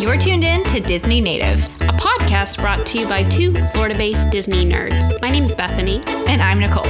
[0.00, 4.30] You're tuned in to Disney Native, a podcast brought to you by two Florida based
[4.30, 5.20] Disney nerds.
[5.20, 6.00] My name is Bethany.
[6.26, 6.86] And I'm Nicole.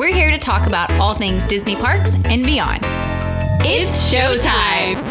[0.00, 2.80] We're here to talk about all things Disney parks and beyond.
[3.62, 5.09] It's showtime!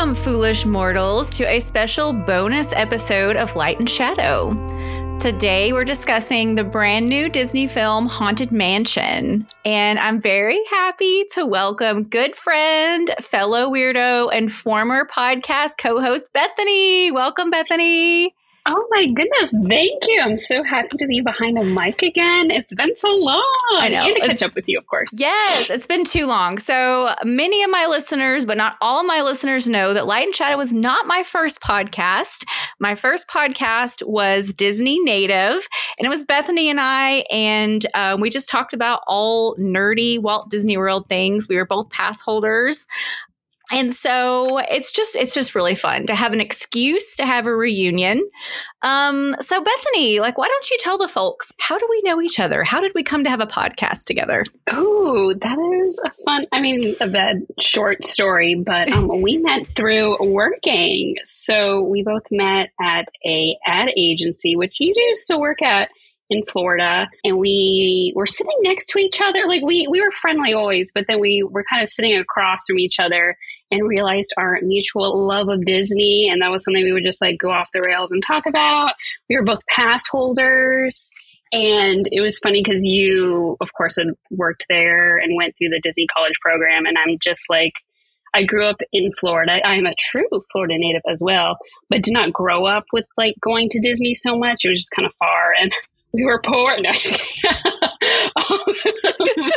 [0.00, 4.54] Welcome, foolish mortals, to a special bonus episode of Light and Shadow.
[5.18, 9.46] Today, we're discussing the brand new Disney film Haunted Mansion.
[9.66, 16.32] And I'm very happy to welcome good friend, fellow weirdo, and former podcast co host
[16.32, 17.10] Bethany.
[17.10, 18.34] Welcome, Bethany.
[18.66, 20.20] Oh my goodness, thank you.
[20.22, 22.50] I'm so happy to be behind a mic again.
[22.50, 23.42] It's been so long.
[23.78, 24.04] I know.
[24.04, 25.08] And to catch up with you, of course.
[25.14, 26.58] Yes, it's been too long.
[26.58, 30.34] So many of my listeners, but not all of my listeners, know that Light and
[30.34, 32.44] Shadow was not my first podcast.
[32.78, 35.66] My first podcast was Disney Native,
[35.98, 40.50] and it was Bethany and I, and uh, we just talked about all nerdy Walt
[40.50, 41.48] Disney World things.
[41.48, 42.86] We were both pass holders
[43.70, 47.54] and so it's just it's just really fun to have an excuse to have a
[47.54, 48.28] reunion.
[48.82, 52.40] Um so bethany like why don't you tell the folks how do we know each
[52.40, 52.64] other?
[52.64, 54.44] How did we come to have a podcast together?
[54.70, 59.66] Oh that is a fun i mean a bad short story but um, we met
[59.76, 61.16] through working.
[61.24, 65.90] So we both met at a ad agency which you do still work at
[66.30, 69.40] in Florida and we were sitting next to each other.
[69.46, 72.78] Like we, we were friendly always, but then we were kind of sitting across from
[72.78, 73.36] each other
[73.70, 76.28] and realized our mutual love of Disney.
[76.30, 78.94] And that was something we would just like go off the rails and talk about.
[79.28, 81.10] We were both pass holders.
[81.52, 85.80] And it was funny because you, of course, had worked there and went through the
[85.82, 86.86] Disney College program.
[86.86, 87.72] And I'm just like,
[88.32, 89.58] I grew up in Florida.
[89.64, 91.56] I am a true Florida native as well,
[91.88, 94.60] but did not grow up with like going to Disney so much.
[94.64, 95.52] It was just kind of far.
[95.60, 95.72] And
[96.12, 96.76] we were poor.
[96.80, 96.90] No,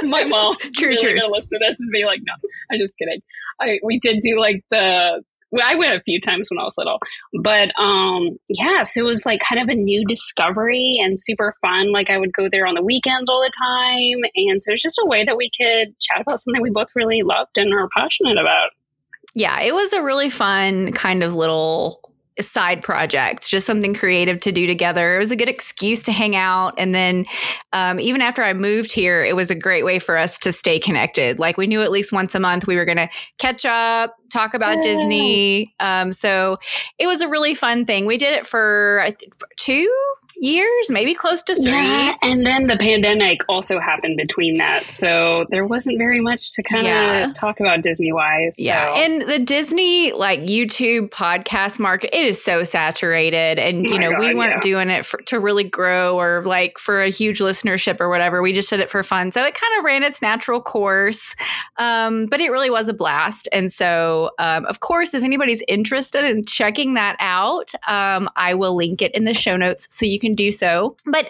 [0.04, 1.20] my mom true, really true.
[1.20, 2.34] gonna listen to this and be like, "No,
[2.72, 3.22] I'm just kidding."
[3.60, 5.24] I we did do like the.
[5.52, 6.98] Well, I went a few times when I was little,
[7.44, 11.92] but um, yeah, so it was like kind of a new discovery and super fun.
[11.92, 15.00] Like I would go there on the weekends all the time, and so it's just
[15.04, 18.40] a way that we could chat about something we both really loved and are passionate
[18.40, 18.72] about.
[19.36, 22.00] Yeah, it was a really fun kind of little
[22.42, 25.16] side project, just something creative to do together.
[25.16, 26.74] It was a good excuse to hang out.
[26.78, 27.26] And then
[27.72, 30.80] um, even after I moved here, it was a great way for us to stay
[30.80, 31.40] connected.
[31.40, 34.54] Like we knew at least once a month we were going to catch up, talk
[34.54, 35.74] about Disney.
[35.80, 36.58] Um, so
[36.98, 38.06] it was a really fun thing.
[38.06, 39.94] We did it for, I for two
[40.44, 41.72] years, maybe close to three.
[41.72, 46.64] Yeah, and then the pandemic also happened between that, so there wasn't very much to
[46.64, 47.32] kind of Yeah.
[47.34, 48.58] talk about Disney wise.
[48.60, 53.96] Yeah, and the Disney like YouTube podcast market, it is so saturated, and Oh you
[53.96, 54.60] my know we weren't yeah.
[54.62, 58.42] doing it for, to really grow or like for a huge listenership or whatever.
[58.42, 61.36] We just did it for fun, so it kind of ran its natural course.
[61.78, 66.26] Um, but it really was a blast, and so um, of course, if anybody's interested
[66.26, 70.20] in checking that out, um, I will link it in the show notes so you
[70.20, 70.96] can do so.
[71.06, 71.26] But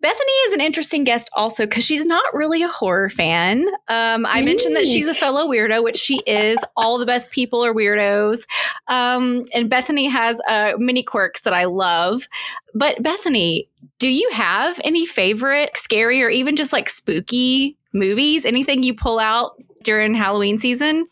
[0.00, 3.66] Bethany is an interesting guest also because she's not really a horror fan.
[3.88, 6.58] Um, I mentioned that she's a fellow weirdo, which she is.
[6.76, 8.46] All the best people are weirdos.
[8.88, 12.28] Um, and Bethany has uh, many quirks that I love.
[12.74, 13.68] But Bethany,
[13.98, 18.44] do you have any favorite scary or even just like spooky movies?
[18.44, 19.52] Anything you pull out
[19.82, 21.06] during Halloween season?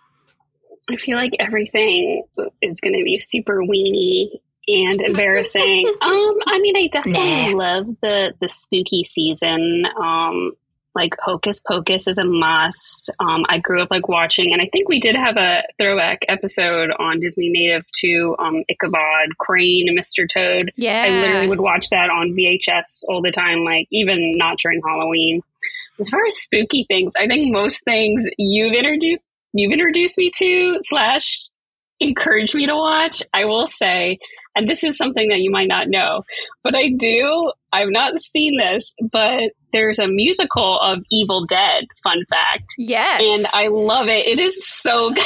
[0.91, 2.23] I feel like everything
[2.63, 4.29] is going to be super weenie
[4.69, 5.85] and embarrassing.
[6.03, 9.85] um, I mean, I definitely love the the spooky season.
[10.01, 10.53] Um,
[10.97, 13.11] like Hocus Pocus is a must.
[13.21, 16.91] Um, I grew up like watching, and I think we did have a throwback episode
[16.99, 20.27] on Disney Native to um, Ichabod Crane and Mr.
[20.27, 20.73] Toad.
[20.75, 21.05] Yeah.
[21.07, 25.43] I literally would watch that on VHS all the time, like even not during Halloween.
[26.01, 30.79] As far as spooky things, I think most things you've introduced you've introduced me to
[30.81, 31.41] slash
[32.01, 33.23] encouraged me to watch.
[33.33, 34.19] I will say
[34.57, 36.23] and this is something that you might not know,
[36.65, 37.53] but I do.
[37.73, 41.85] I've not seen this, but there's a musical of Evil Dead.
[42.03, 42.75] Fun fact.
[42.79, 43.23] Yes.
[43.23, 44.27] And I love it.
[44.27, 45.25] It is so good.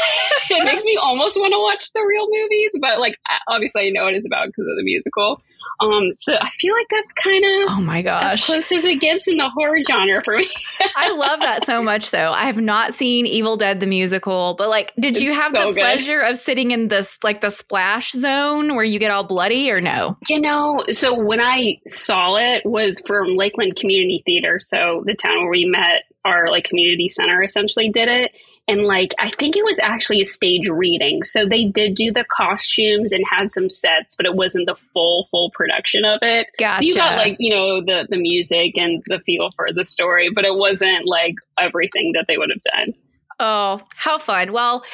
[0.51, 3.17] it makes me almost want to watch the real movies, but like
[3.49, 5.41] obviously I know what it's about because of the musical.
[5.81, 9.01] Um, so I feel like that's kind of oh my gosh, as close as it
[9.01, 10.49] gets in the horror genre for me.
[10.97, 12.33] I love that so much, though.
[12.33, 15.59] I have not seen Evil Dead the musical, but like, did it's you have so
[15.59, 15.81] the good.
[15.81, 19.81] pleasure of sitting in this like the splash zone where you get all bloody, or
[19.81, 20.19] no?
[20.29, 25.43] You know, so when I saw it was from Lakeland Community Theater, so the town
[25.43, 28.33] where we met our like community center essentially did it
[28.71, 31.25] and like I think it was actually a stage reading.
[31.25, 35.27] So they did do the costumes and had some sets, but it wasn't the full
[35.31, 36.47] full production of it.
[36.59, 36.79] Gotcha.
[36.79, 40.31] So you got like you know the the music and the feel for the story,
[40.33, 42.95] but it wasn't like everything that they would have done.
[43.41, 44.53] Oh, how fun!
[44.53, 44.85] Well,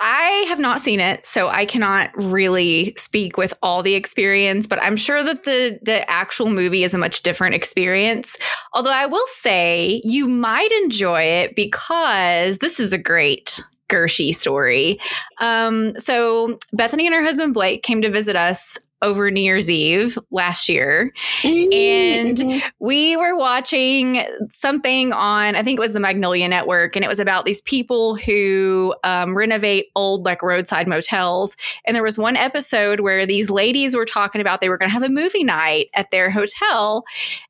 [0.00, 4.82] I have not seen it, so I cannot really speak with all the experience, but
[4.82, 8.38] I'm sure that the the actual movie is a much different experience.
[8.72, 13.60] Although I will say you might enjoy it because this is a great
[13.90, 14.98] Gershie story.
[15.38, 20.18] Um, so Bethany and her husband Blake came to visit us over New Year's Eve
[20.30, 21.12] last year.
[21.42, 21.72] Mm-hmm.
[21.72, 27.08] And we were watching something on, I think it was the Magnolia Network, and it
[27.08, 31.56] was about these people who um, renovate old, like roadside motels.
[31.86, 34.94] And there was one episode where these ladies were talking about they were going to
[34.94, 37.04] have a movie night at their hotel.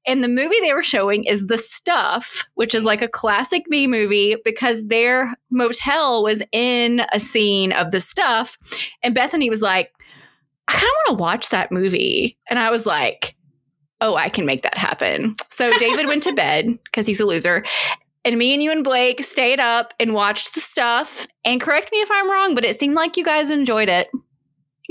[0.06, 3.86] And the movie they were showing is The Stuff, which is like a classic B
[3.86, 8.56] movie because their motel was in a scene of The Stuff.
[9.02, 9.90] And Bethany was like,
[10.70, 12.38] I kind of want to watch that movie.
[12.48, 13.34] And I was like,
[14.00, 15.34] oh, I can make that happen.
[15.48, 17.64] So David went to bed because he's a loser.
[18.24, 21.26] And me and you and Blake stayed up and watched the stuff.
[21.44, 24.08] And correct me if I'm wrong, but it seemed like you guys enjoyed it.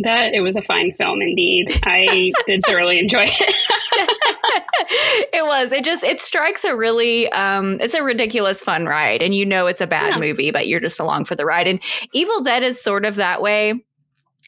[0.03, 1.67] That it was a fine film indeed.
[1.83, 3.55] I did thoroughly enjoy it.
[5.33, 5.71] it was.
[5.73, 9.67] It just it strikes a really um it's a ridiculous fun ride and you know
[9.67, 10.19] it's a bad yeah.
[10.19, 11.67] movie, but you're just along for the ride.
[11.67, 11.81] And
[12.13, 13.83] Evil Dead is sort of that way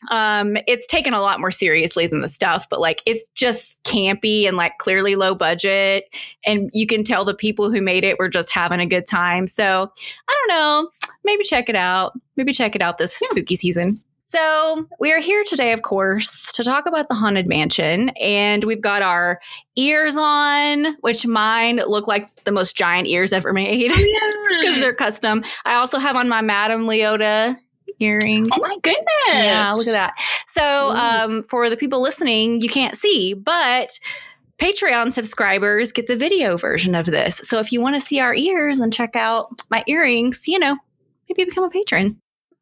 [0.09, 4.47] um it's taken a lot more seriously than the stuff but like it's just campy
[4.47, 6.05] and like clearly low budget
[6.45, 9.45] and you can tell the people who made it were just having a good time
[9.45, 9.91] so
[10.29, 10.89] i don't know
[11.23, 13.27] maybe check it out maybe check it out this yeah.
[13.29, 14.01] spooky season
[14.31, 18.07] so, we are here today, of course, to talk about the Haunted Mansion.
[18.11, 19.41] And we've got our
[19.75, 24.05] ears on, which mine look like the most giant ears ever made because
[24.63, 24.79] yeah.
[24.79, 25.43] they're custom.
[25.65, 27.57] I also have on my Madame Leota
[28.01, 28.49] earrings.
[28.53, 29.05] Oh my goodness.
[29.27, 30.13] Yeah, look at that.
[30.47, 33.99] So, um, for the people listening, you can't see, but
[34.61, 37.37] Patreon subscribers get the video version of this.
[37.43, 40.77] So if you want to see our ears and check out my earrings, you know,
[41.27, 42.17] maybe become a patron.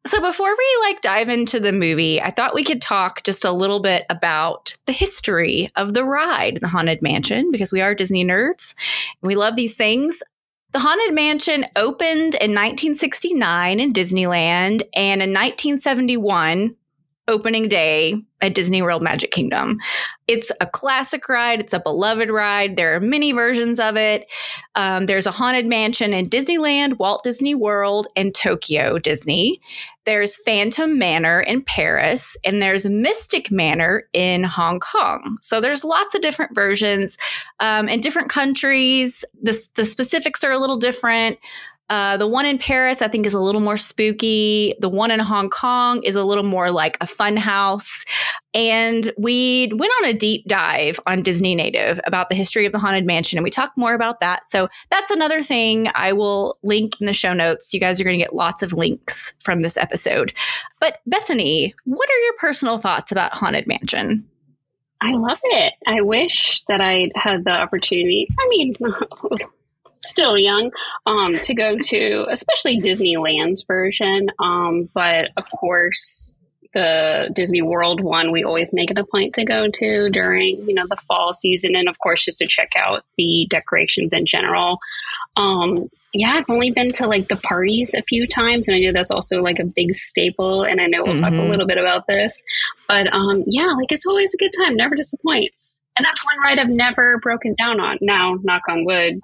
[0.06, 3.52] So before we like dive into the movie, I thought we could talk just a
[3.52, 8.24] little bit about the history of the ride, the Haunted Mansion, because we are Disney
[8.24, 8.74] nerds
[9.20, 10.22] and we love these things.
[10.72, 16.76] The Haunted Mansion opened in 1969 in Disneyland, and in 1971,
[17.30, 19.78] opening day at Disney World Magic Kingdom.
[20.26, 22.76] It's a classic ride, it's a beloved ride.
[22.76, 24.30] There are many versions of it.
[24.74, 29.60] Um, there's a haunted mansion in Disneyland, Walt Disney World, and Tokyo Disney.
[30.06, 35.36] There's Phantom Manor in Paris, and there's Mystic Manor in Hong Kong.
[35.42, 37.18] So there's lots of different versions
[37.60, 39.24] um, in different countries.
[39.42, 41.38] The, the specifics are a little different.
[41.90, 44.74] Uh, the one in Paris, I think, is a little more spooky.
[44.78, 48.04] The one in Hong Kong is a little more like a fun house.
[48.54, 52.78] And we went on a deep dive on Disney Native about the history of the
[52.78, 54.48] Haunted Mansion, and we talked more about that.
[54.48, 57.74] So that's another thing I will link in the show notes.
[57.74, 60.32] You guys are going to get lots of links from this episode.
[60.80, 64.24] But Bethany, what are your personal thoughts about Haunted Mansion?
[65.02, 65.74] I love it.
[65.86, 68.28] I wish that I'd had the opportunity.
[68.38, 68.76] I mean,
[70.02, 70.70] still young
[71.06, 74.26] um, to go to, especially Disneyland's version.
[74.38, 76.36] Um, but of course,
[76.74, 80.74] the Disney World one we always make it a point to go to during you
[80.74, 84.78] know the fall season, and of course just to check out the decorations in general.
[85.36, 88.92] Um, yeah, I've only been to like the parties a few times, and I know
[88.92, 90.64] that's also like a big staple.
[90.64, 91.24] And I know we'll mm-hmm.
[91.24, 91.50] talk a mm-hmm.
[91.50, 92.42] little bit about this,
[92.88, 95.80] but um, yeah, like it's always a good time, never disappoints.
[95.96, 97.98] And that's one ride I've never broken down on.
[98.00, 99.20] Now, knock on wood,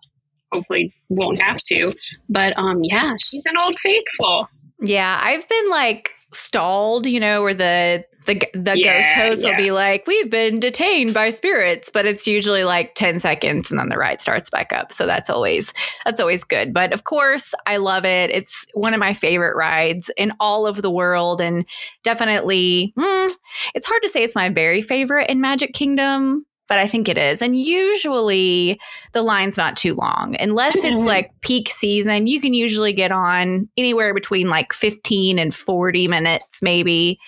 [0.52, 1.92] hopefully won't have to.
[2.28, 4.48] But um, yeah, she's an old faithful.
[4.80, 9.54] Yeah, I've been like stalled, you know, where the the the Yeah, ghost host will
[9.54, 13.88] be like, "We've been detained by spirits," but it's usually like ten seconds, and then
[13.88, 14.92] the ride starts back up.
[14.92, 15.72] So that's always
[16.04, 16.74] that's always good.
[16.74, 18.30] But of course, I love it.
[18.30, 21.64] It's one of my favorite rides in all of the world, and
[22.02, 23.26] definitely, hmm,
[23.74, 26.45] it's hard to say it's my very favorite in Magic Kingdom.
[26.68, 27.42] But I think it is.
[27.42, 28.78] And usually
[29.12, 30.36] the line's not too long.
[30.40, 31.06] Unless it's Mhm.
[31.06, 36.62] like peak season, you can usually get on anywhere between like 15 and 40 minutes,
[36.62, 37.18] maybe.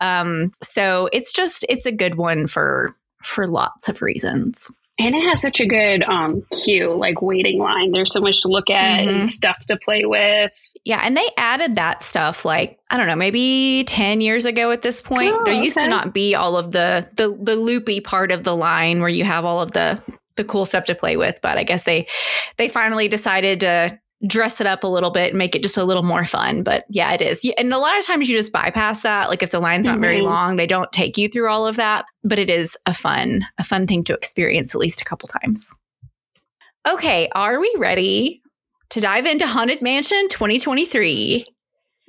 [0.00, 4.70] Um, so it's just it's a good one for for lots of reasons.
[4.98, 7.92] And it has such a good um queue, like waiting line.
[7.92, 9.08] There's so much to look at Mhm.
[9.22, 10.52] and stuff to play with.
[10.86, 14.82] Yeah, and they added that stuff like I don't know, maybe 10 years ago at
[14.82, 15.34] this point.
[15.34, 18.54] Oh, there used to not be all of the the the loopy part of the
[18.54, 20.00] line where you have all of the
[20.36, 22.06] the cool stuff to play with, but I guess they
[22.56, 25.82] they finally decided to dress it up a little bit and make it just a
[25.84, 26.62] little more fun.
[26.62, 27.44] But yeah, it is.
[27.58, 29.28] And a lot of times you just bypass that.
[29.28, 30.24] Like if the line's not very Mhm.
[30.26, 33.64] long, they don't take you through all of that, but it is a fun a
[33.64, 35.74] fun thing to experience at least a couple times.
[36.88, 38.40] Okay, are we ready
[38.90, 41.44] to dive into Haunted Mansion 2023?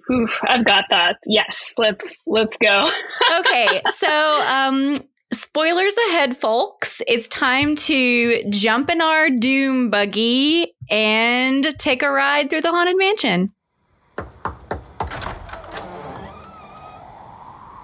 [0.10, 1.18] Oof, I've got that.
[1.26, 2.84] Yes, let's let's go.
[3.40, 4.96] okay, so um
[5.34, 7.02] spoilers ahead folks.
[7.08, 12.98] It's time to jump in our doom buggy and take a ride through the haunted
[12.98, 13.52] mansion.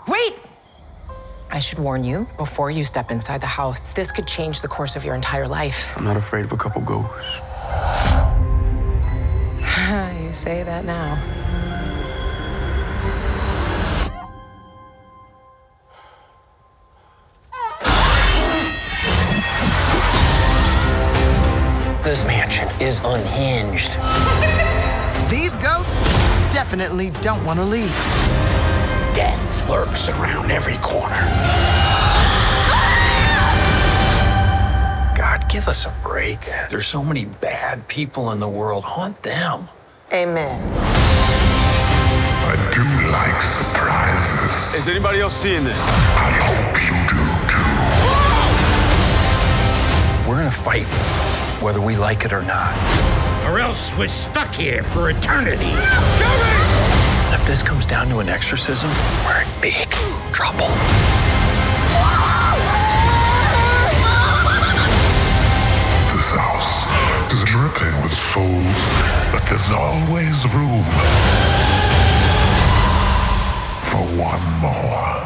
[0.08, 0.36] Wait!
[1.52, 3.94] I should warn you before you step inside the house.
[3.94, 5.96] This could change the course of your entire life.
[5.96, 7.42] I'm not afraid of a couple ghosts.
[10.34, 11.14] You say that now.
[22.04, 23.92] This mansion is unhinged.
[25.30, 25.94] These ghosts
[26.52, 27.90] definitely don't want to leave.
[29.14, 31.14] Death lurks around every corner.
[35.16, 36.50] God, give us a break.
[36.72, 38.84] There's so many bad people in the world.
[38.84, 39.70] Haunt them.
[40.14, 40.60] Amen.
[42.46, 44.80] I do like surprises.
[44.80, 45.80] Is anybody else seeing this?
[45.80, 47.24] I hope you do
[50.24, 50.30] too.
[50.30, 50.86] We're in a fight,
[51.64, 52.74] whether we like it or not.
[53.46, 55.74] or else we're stuck here for eternity.
[57.34, 58.90] If this comes down to an exorcism,
[59.26, 59.90] we're in big
[60.32, 60.70] trouble.
[66.14, 66.86] This house
[67.34, 68.80] is dripping with souls,
[69.34, 70.84] but there's always room
[73.90, 75.24] for one more.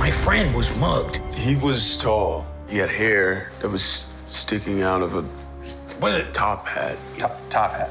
[0.00, 1.18] My friend was mugged.
[1.34, 2.44] He was tall.
[2.68, 5.22] He had hair that was sticking out of a
[6.00, 6.32] What?
[6.32, 6.96] top hat.
[7.18, 7.90] Top, top hat.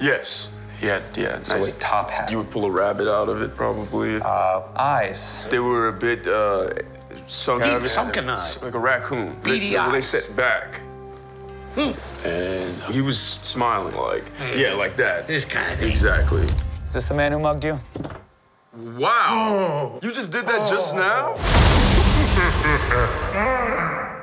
[0.00, 0.48] Yes.
[0.80, 1.42] He had, yeah.
[1.42, 2.30] So nice- a top hat.
[2.30, 4.20] You would pull a rabbit out of it, probably.
[4.20, 5.46] Uh, eyes.
[5.50, 6.70] they were a bit uh,
[7.28, 7.78] sunken.
[7.80, 8.60] Deep sunken eyes.
[8.62, 9.36] Like a raccoon.
[9.42, 10.06] Beady they, they eyes.
[10.06, 10.80] set back.
[12.24, 15.26] And he was smiling like, yeah, like that.
[15.26, 15.90] This kind of thing.
[15.90, 16.46] Exactly.
[16.86, 17.78] Is this the man who mugged you?
[18.76, 19.98] Wow.
[20.02, 21.34] You just did that just now?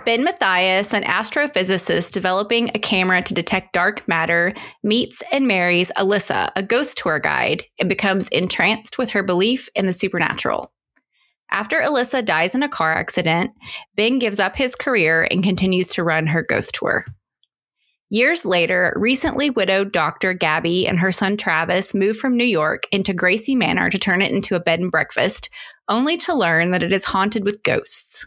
[0.04, 4.54] Ben Mathias, an astrophysicist developing a camera to detect dark matter,
[4.84, 9.86] meets and marries Alyssa, a ghost tour guide, and becomes entranced with her belief in
[9.86, 10.74] the supernatural.
[11.52, 13.52] After Alyssa dies in a car accident,
[13.96, 17.06] Ben gives up his career and continues to run her ghost tour.
[18.10, 20.34] Years later, recently widowed Dr.
[20.34, 24.32] Gabby and her son Travis move from New York into Gracie Manor to turn it
[24.32, 25.50] into a bed and breakfast,
[25.88, 28.26] only to learn that it is haunted with ghosts.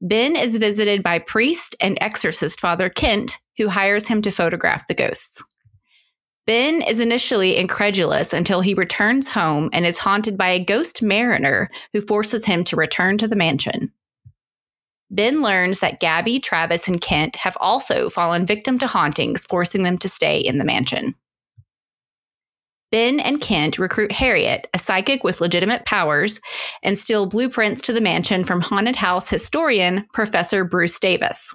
[0.00, 4.94] Ben is visited by priest and exorcist Father Kent, who hires him to photograph the
[4.94, 5.42] ghosts.
[6.46, 11.68] Ben is initially incredulous until he returns home and is haunted by a ghost mariner
[11.92, 13.92] who forces him to return to the mansion.
[15.10, 19.98] Ben learns that Gabby, Travis, and Kent have also fallen victim to hauntings, forcing them
[19.98, 21.14] to stay in the mansion.
[22.90, 26.40] Ben and Kent recruit Harriet, a psychic with legitimate powers,
[26.82, 31.54] and steal blueprints to the mansion from haunted house historian Professor Bruce Davis.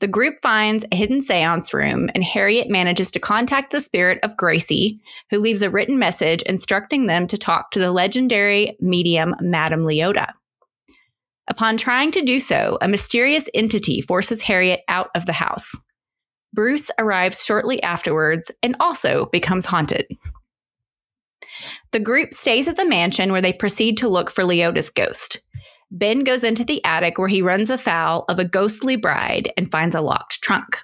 [0.00, 4.36] The group finds a hidden seance room, and Harriet manages to contact the spirit of
[4.36, 9.82] Gracie, who leaves a written message instructing them to talk to the legendary medium Madame
[9.82, 10.28] Leota.
[11.48, 15.74] Upon trying to do so, a mysterious entity forces Harriet out of the house.
[16.52, 20.06] Bruce arrives shortly afterwards and also becomes haunted.
[21.92, 25.40] The group stays at the mansion where they proceed to look for Leota's ghost.
[25.90, 29.94] Ben goes into the attic where he runs afoul of a ghostly bride and finds
[29.94, 30.78] a locked trunk.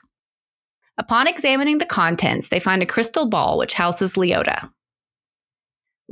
[0.98, 4.70] Upon examining the contents, they find a crystal ball which houses Leota.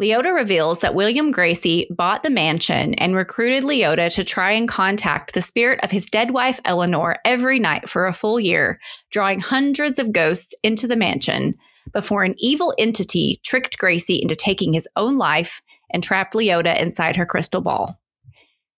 [0.00, 5.34] Leota reveals that William Gracie bought the mansion and recruited Leota to try and contact
[5.34, 8.80] the spirit of his dead wife Eleanor every night for a full year,
[9.12, 11.54] drawing hundreds of ghosts into the mansion
[11.92, 17.14] before an evil entity tricked Gracie into taking his own life and trapped Leota inside
[17.14, 18.00] her crystal ball.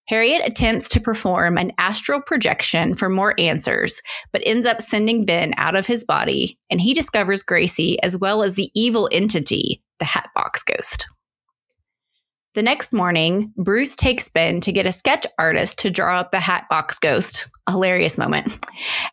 [0.09, 5.55] Harriet attempts to perform an astral projection for more answers, but ends up sending Ben
[5.57, 10.05] out of his body, and he discovers Gracie as well as the evil entity, the
[10.05, 11.07] Hatbox Ghost.
[12.57, 16.41] The next morning, Bruce takes Ben to get a sketch artist to draw up the
[16.41, 18.57] Hatbox Ghost, hilarious moment,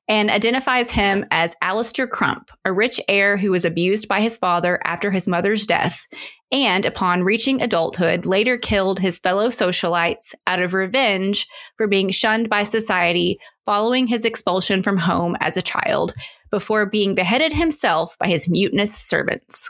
[0.07, 4.79] and identifies him as Alistair Crump, a rich heir who was abused by his father
[4.85, 6.05] after his mother's death,
[6.53, 12.49] and upon reaching adulthood, later killed his fellow socialites out of revenge for being shunned
[12.49, 16.13] by society following his expulsion from home as a child,
[16.49, 19.69] before being beheaded himself by his mutinous servants.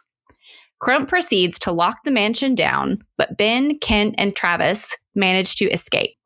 [0.83, 6.17] Crump proceeds to lock the mansion down, but Ben, Kent, and Travis manage to escape.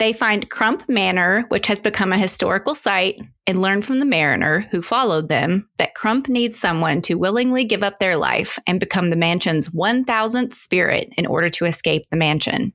[0.00, 4.66] They find Crump Manor, which has become a historical site, and learn from the mariner
[4.72, 9.10] who followed them that Crump needs someone to willingly give up their life and become
[9.10, 12.72] the mansion's 1000th spirit in order to escape the mansion.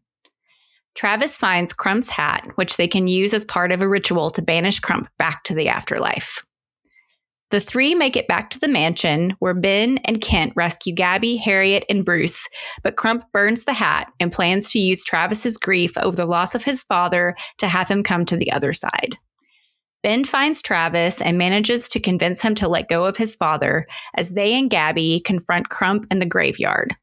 [0.96, 4.80] Travis finds Crump's hat, which they can use as part of a ritual to banish
[4.80, 6.46] Crump back to the afterlife.
[7.54, 11.86] The three make it back to the mansion where Ben and Kent rescue Gabby, Harriet,
[11.88, 12.50] and Bruce,
[12.82, 16.64] but Crump burns the hat and plans to use Travis's grief over the loss of
[16.64, 19.20] his father to have him come to the other side.
[20.02, 24.34] Ben finds Travis and manages to convince him to let go of his father as
[24.34, 26.96] they and Gabby confront Crump in the graveyard.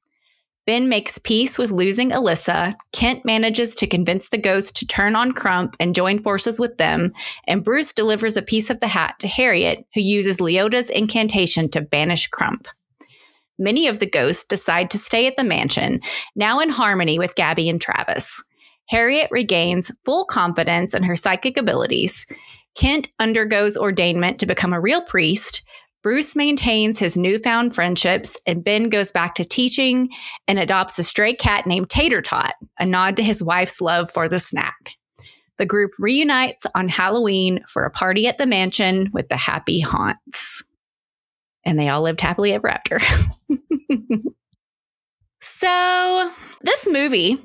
[0.66, 2.74] Ben makes peace with losing Alyssa.
[2.92, 7.12] Kent manages to convince the ghost to turn on Crump and join forces with them.
[7.46, 11.80] And Bruce delivers a piece of the hat to Harriet, who uses Leota's incantation to
[11.80, 12.68] banish Crump.
[13.58, 16.00] Many of the ghosts decide to stay at the mansion,
[16.34, 18.42] now in harmony with Gabby and Travis.
[18.88, 22.26] Harriet regains full confidence in her psychic abilities.
[22.74, 25.62] Kent undergoes ordainment to become a real priest.
[26.02, 30.08] Bruce maintains his newfound friendships, and Ben goes back to teaching
[30.48, 34.28] and adopts a stray cat named Tater Tot, a nod to his wife's love for
[34.28, 34.92] the snack.
[35.58, 40.62] The group reunites on Halloween for a party at the mansion with the happy haunts.
[41.66, 42.98] And they all lived happily ever after.
[45.42, 46.32] so,
[46.62, 47.44] this movie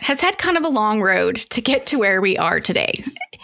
[0.00, 2.92] has had kind of a long road to get to where we are today.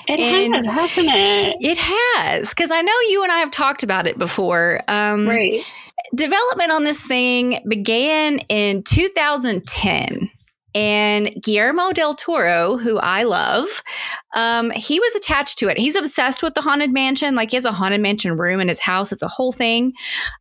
[0.09, 1.57] It and has, hasn't it?
[1.61, 4.81] It has, because I know you and I have talked about it before.
[4.89, 5.63] Um, right.
[6.15, 10.31] Development on this thing began in 2010.
[10.75, 13.83] And Guillermo del Toro, who I love,
[14.35, 15.79] um, he was attached to it.
[15.79, 17.35] He's obsessed with the Haunted Mansion.
[17.35, 19.11] Like he has a Haunted Mansion room in his house.
[19.11, 19.93] It's a whole thing.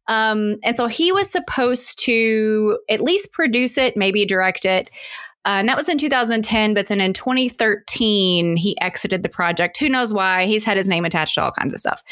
[0.07, 4.89] Um, and so he was supposed to at least produce it, maybe direct it.
[5.47, 6.73] Uh, and that was in 2010.
[6.73, 9.77] But then in 2013, he exited the project.
[9.77, 10.45] Who knows why?
[10.45, 12.03] He's had his name attached to all kinds of stuff.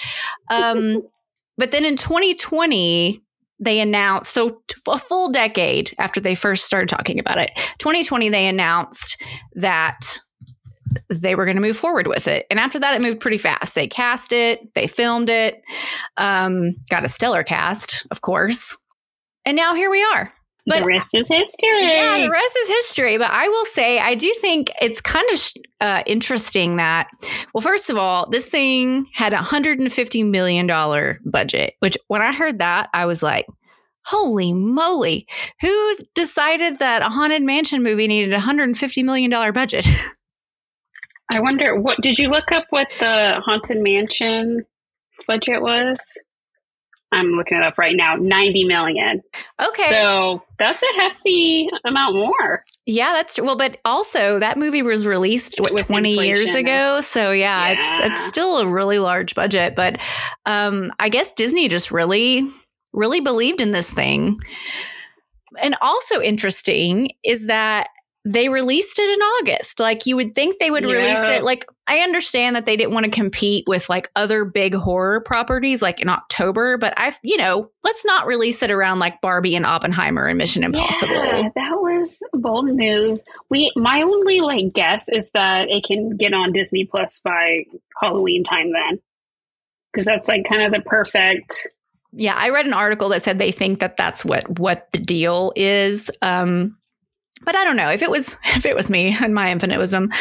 [0.49, 1.01] Um,
[1.57, 3.21] but then in 2020,
[3.59, 8.47] they announced so a full decade after they first started talking about it 2020 they
[8.47, 9.21] announced
[9.53, 10.19] that
[11.09, 13.73] they were going to move forward with it and after that it moved pretty fast
[13.73, 15.61] they cast it they filmed it
[16.17, 18.77] um, got a stellar cast of course
[19.45, 20.33] and now here we are
[20.65, 21.82] but the rest is history.
[21.82, 23.17] Yeah, the rest is history.
[23.17, 27.08] But I will say, I do think it's kind of uh, interesting that,
[27.54, 32.60] well, first of all, this thing had a $150 million budget, which when I heard
[32.60, 33.45] that, I was like,
[34.06, 35.28] holy moly.
[35.62, 39.88] Who decided that a Haunted Mansion movie needed a $150 million budget?
[41.32, 44.65] I wonder, what did you look up what the Haunted Mansion
[45.28, 46.17] budget was?
[47.11, 49.21] I'm looking it up right now, 90 million.
[49.61, 49.89] Okay.
[49.89, 52.63] So that's a hefty amount more.
[52.85, 53.45] Yeah, that's true.
[53.45, 57.01] Well, but also that movie was released what With 20 years ago.
[57.01, 59.97] So yeah, yeah, it's it's still a really large budget, but
[60.45, 62.43] um I guess Disney just really
[62.93, 64.37] really believed in this thing.
[65.61, 67.87] And also interesting is that
[68.27, 69.79] they released it in August.
[69.79, 70.89] Like you would think they would yeah.
[70.89, 71.43] release it.
[71.43, 75.83] Like I understand that they didn't want to compete with like other big horror properties
[75.83, 79.63] like in October, but I, you know, let's not release it around like Barbie and
[79.63, 81.13] Oppenheimer and Mission Impossible.
[81.13, 83.19] Yeah, that was a bold move.
[83.51, 87.65] We, my only like guess is that it can get on Disney Plus by
[88.01, 88.99] Halloween time then.
[89.95, 91.67] because that's like kind of the perfect.
[92.11, 95.53] Yeah, I read an article that said they think that that's what what the deal
[95.55, 96.11] is.
[96.21, 96.75] Um,
[97.43, 100.11] but I don't know if it was if it was me and my infinite wisdom.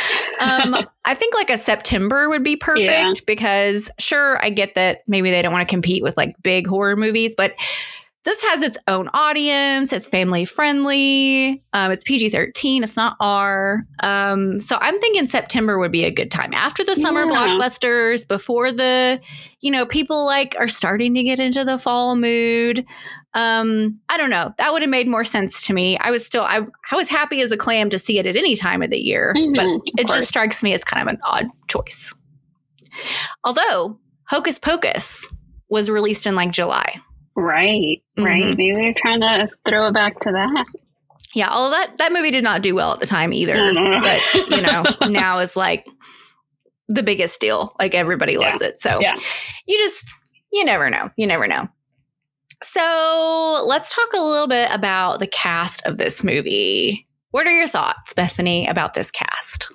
[0.41, 3.13] Um, I think like a September would be perfect Yeah.
[3.27, 6.97] because sure, I get that maybe they don't want to compete with like big horror
[6.97, 7.53] movies, but
[8.25, 9.93] this has its own audience.
[9.93, 11.63] It's family friendly.
[11.75, 12.83] Um, it's PG thirteen.
[12.83, 13.85] It's not R.
[14.01, 17.37] Um, so I'm thinking September would be a good time after the summer Yeah.
[17.37, 19.21] blockbusters, before the
[19.61, 22.87] you know people like are starting to get into the fall mood.
[23.35, 24.55] Um, I don't know.
[24.59, 25.99] That would have made more sense to me.
[25.99, 28.55] I was still I, I was happy as a clam to see it at any
[28.55, 29.67] time of the year, Mhm, but
[29.99, 30.19] it course.
[30.21, 32.15] just strikes me as kind of an odd choice.
[33.43, 35.33] Although Hocus Pocus
[35.69, 37.01] was released in like July.
[37.37, 38.45] Right, right.
[38.45, 38.57] Mhm.
[38.57, 40.65] Maybe they're trying to throw it back to that.
[41.35, 43.55] Yeah, although that that movie did not do well at the time either.
[44.03, 44.21] But
[44.51, 45.85] you know, now is like
[46.89, 47.75] the biggest deal.
[47.81, 48.79] Like everybody loves it.
[48.79, 49.15] So Yeah.
[49.67, 50.09] you just
[50.53, 51.11] you never know.
[51.17, 51.69] You never know.
[52.65, 57.07] So let's talk a little bit about the cast of this movie.
[57.31, 59.69] What are your thoughts, Bethany, about this cast?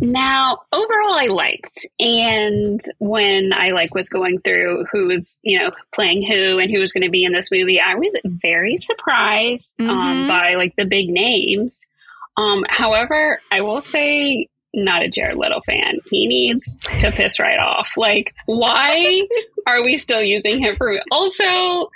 [0.00, 5.72] Now, overall, I liked, and when I like was going through who was you know
[5.92, 9.80] playing who and who was going to be in this movie, I was very surprised
[9.80, 10.28] um, Mhm.
[10.28, 11.84] by like the big names.
[12.36, 15.98] Um, however, I will say, not a Jared Leto fan.
[16.10, 17.94] He needs to piss right off.
[17.96, 19.26] Like, why
[19.66, 21.00] are we still using him for?
[21.10, 21.90] Also,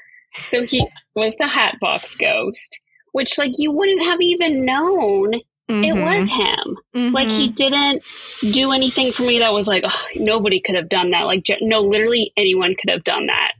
[0.50, 2.80] so he was the Hatbox Ghost,
[3.12, 6.02] which like you wouldn't have even known it Mhm.
[6.04, 7.12] was him.
[7.12, 7.54] Like he Mhm.
[7.54, 8.04] didn't
[8.52, 11.22] do anything for me that was like "Ugh, nobody could have done that.
[11.22, 13.52] Like no, literally anyone could have done that,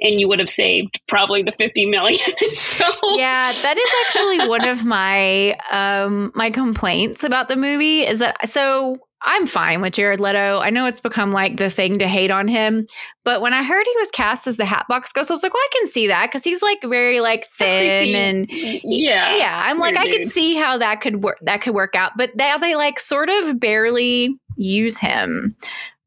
[0.00, 2.18] and you would have saved probably the fifty million.
[2.50, 2.84] so
[3.16, 8.48] yeah, that is actually one of my um my complaints about the movie is that
[8.48, 10.60] so I'm fine with Jared Leto.
[10.60, 12.86] I know it's become like the thing to hate on him,
[13.22, 15.62] but when I heard he was cast as the Hatbox Ghost, I was like, well,
[15.62, 19.62] I can see that because he's like very like thin and yeah, yeah.
[19.66, 21.38] I'm like, weird I could see how that could work.
[21.42, 25.54] That could work out, but now they like sort of barely use him.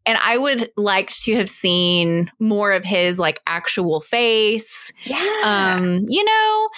[0.05, 5.39] And I would like to have seen more of his like actual face yeah.
[5.43, 6.69] um you know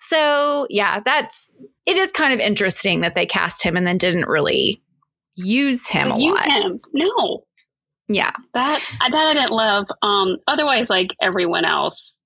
[0.00, 1.52] so yeah that's
[1.86, 4.82] it is kind of interesting that they cast him and then didn't really
[5.36, 6.80] use him a use lot him.
[6.92, 7.44] No,
[8.08, 9.86] yeah that that I didn't love.
[10.02, 12.18] Um, otherwise, like everyone else,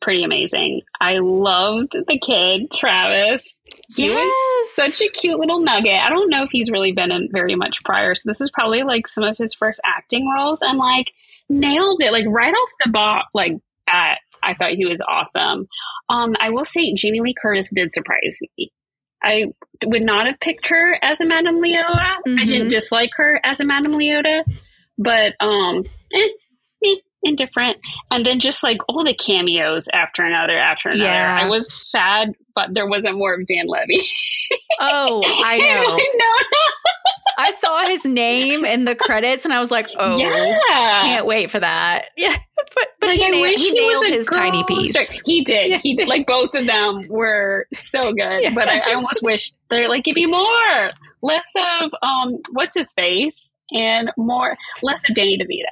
[0.00, 0.82] pretty amazing.
[1.00, 3.54] I loved the kid Travis.
[3.94, 4.70] He was Yes.
[4.74, 6.00] such a cute little nugget.
[6.00, 8.82] I don't know if he's really been in very much prior, so this is probably
[8.84, 11.12] like some of his first acting roles, and like
[11.48, 12.12] nailed it.
[12.12, 13.52] Like right off the bat, like
[13.86, 14.18] that.
[14.44, 15.66] I thought he was awesome.
[16.08, 18.72] Um, I will say Jamie Lee Curtis did surprise me.
[19.22, 19.46] I
[19.84, 21.84] would not have picked her as a Madame Leota.
[22.00, 22.46] I Mhm.
[22.46, 24.44] didn't dislike her as a Madame Leota,
[24.98, 26.28] but um, eh,
[27.22, 27.78] indifferent.
[28.10, 31.04] And then just like all the cameos after another after another.
[31.04, 31.40] Yeah.
[31.42, 34.02] I was sad, but there wasn't more of Dan Levy.
[34.80, 39.88] oh i know no, i saw his name in the credits and i was like
[39.98, 40.96] oh yeah.
[41.00, 42.36] can't wait for that yeah
[42.74, 45.04] but but Like, he, I nailed, wish he nailed his tiny piece star.
[45.24, 45.80] He did.
[45.80, 46.08] He did.
[46.08, 48.54] Like both of them were so good.
[48.54, 50.90] But I, I almost wish they're like, give me more,
[51.22, 55.68] less of um, what's his face, and more, less of Danny DeVito.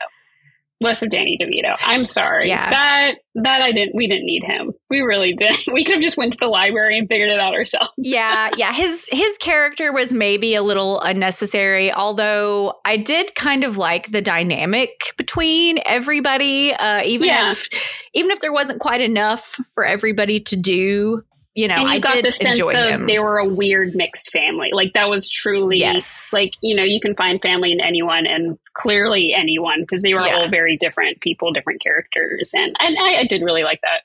[0.83, 1.77] Less of Danny DeVito.
[1.81, 2.49] I'm sorry.
[2.49, 2.71] Yeah.
[2.71, 3.95] That that I didn't.
[3.95, 4.73] We didn't need him.
[4.88, 5.55] We really did.
[5.73, 7.90] We could have just went to the library and figured it out ourselves.
[7.99, 13.77] yeah yeah his his character was maybe a little unnecessary although i did kind of
[13.77, 17.53] like the dynamic between everybody uh even Yeah.
[17.53, 17.69] if
[18.14, 21.23] even if there wasn't quite enough for everybody to do
[21.54, 24.30] you know and you i got the sense of him they were a weird mixed
[24.32, 24.70] family.
[24.72, 28.58] Like that was truly yes like you know you can find family in anyone and
[28.74, 30.36] clearly anyone because they were Yeah.
[30.36, 34.02] all very different people different characters and and I, I did really like that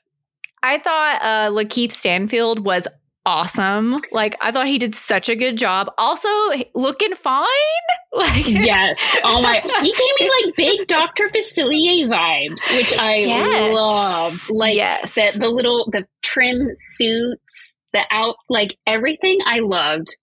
[0.62, 2.88] i thought uh lakeith stanfield was
[3.26, 4.00] awesome.
[4.12, 5.90] Like i thought he did such a good job.
[5.98, 6.28] Also
[6.74, 7.46] looking fine?
[8.14, 8.98] Like yes.
[9.24, 13.74] Oh my he gave me like big dr facilier vibes which i Yes.
[13.74, 14.56] love.
[14.56, 15.14] Like yes.
[15.16, 20.16] the, the little the trim suits the out like everything i loved.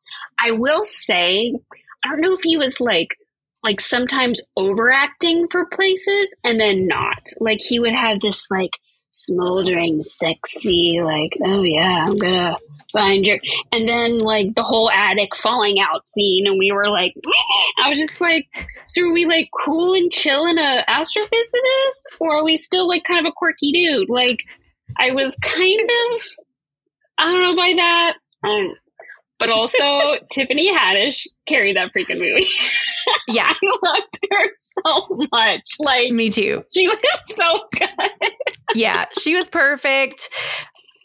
[0.43, 1.53] I will say
[2.03, 3.09] i don't know if he was like
[3.63, 7.21] like sometimes overacting for places and then not.
[7.39, 8.71] Like he would have this like
[9.13, 12.57] smoldering sexy like oh yeah i'm gonna
[12.91, 13.39] find your
[13.71, 17.13] and then like the whole attic falling out scene and we were like
[17.83, 18.47] i was just like
[18.87, 23.03] so are we like cool and chill in a astrophysicist or are we still like
[23.03, 24.39] kind of a quirky dude like
[24.99, 26.23] I was kind of,
[27.17, 28.15] I don't know by that.
[28.43, 28.75] Um,
[29.39, 32.45] but also Tiffany Haddish carried that freaking movie.
[33.27, 33.51] Yeah.
[33.51, 35.75] I loved her so much.
[35.79, 36.63] Like Me too.
[36.73, 37.89] she was so good.
[38.75, 40.29] yeah, she was perfect.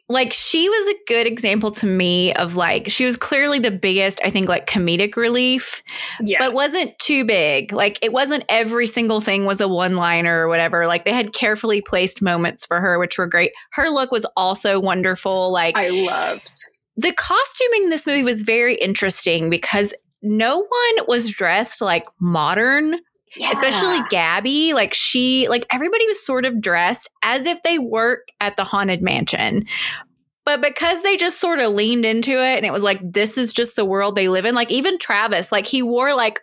[0.09, 4.21] Like she was a good example to me of like she was clearly the biggest,
[4.25, 5.83] I think, like comedic relief,
[6.21, 6.39] Yes.
[6.41, 7.73] but wasn't too big.
[7.73, 10.87] Like it wasn't every single thing was a one liner or whatever.
[10.87, 13.51] Like they had carefully placed moments for her, which were great.
[13.73, 15.51] Her look was also wonderful.
[15.53, 16.51] Like I loved.
[16.99, 22.97] The costuming in this movie was very interesting because no one was dressed like modern
[23.37, 23.51] Yeah.
[23.53, 24.73] especially Gabby.
[24.75, 29.01] Like she, like everybody was sort of dressed as if they work at the haunted
[29.01, 29.65] mansion.
[30.45, 33.53] But because they just sort of leaned into it and it was like, this is
[33.53, 34.55] just the world they live in.
[34.57, 36.41] Like even Travis, like he wore like,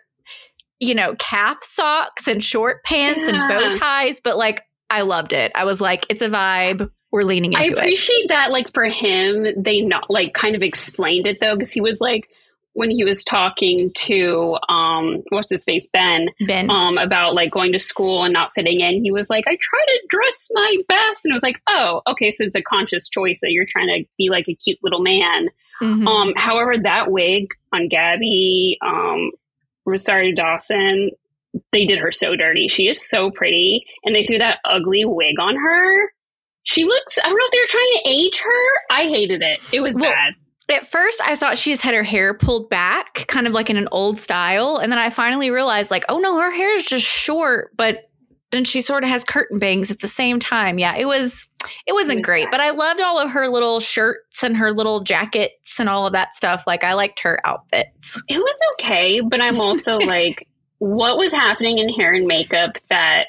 [0.80, 4.20] you know, calf socks and short pants and bow ties.
[4.22, 5.52] But like, I loved it.
[5.54, 6.88] I was like, it's a vibe.
[7.16, 7.78] We're leaning I into it.
[7.78, 11.80] appreciate that, like for him, they not like kind of explained it though, because he
[11.80, 12.28] was like
[12.74, 16.68] when he was talking to um what's his face Ben Ben.
[16.68, 19.02] um about like going to school and not fitting in.
[19.02, 22.30] He was like, I try to dress my best, and it was like, oh, okay,
[22.30, 25.48] so it's a conscious choice that you're trying to be like a cute little man.
[25.80, 26.06] Mhm.
[26.06, 29.30] Um, however, that wig on Gabby, um,
[29.86, 31.12] Rosario Dawson,
[31.72, 32.68] they did her so dirty.
[32.68, 36.12] She is so pretty, and they threw that ugly wig on her.
[36.66, 37.18] She looks.
[37.22, 38.94] I don't know if they were trying to age her.
[38.96, 39.60] I hated it.
[39.72, 40.34] It was Well, bad.
[40.68, 43.76] At first, I thought she just had her hair pulled back, kind of like in
[43.76, 44.76] an old style.
[44.78, 48.10] And then I finally realized, like, oh no, her hair is just short, but
[48.50, 50.78] then she sort of has curtain bangs at the same time.
[50.80, 51.46] Yeah, it was,
[51.86, 52.50] it wasn't was great, bad.
[52.50, 56.12] but I loved all of her little shirts and her little jackets and all of
[56.14, 56.66] that stuff.
[56.66, 58.20] Like, I liked her outfits.
[58.28, 60.48] It was okay, but I'm also like,
[60.78, 63.26] what was happening in hair and makeup that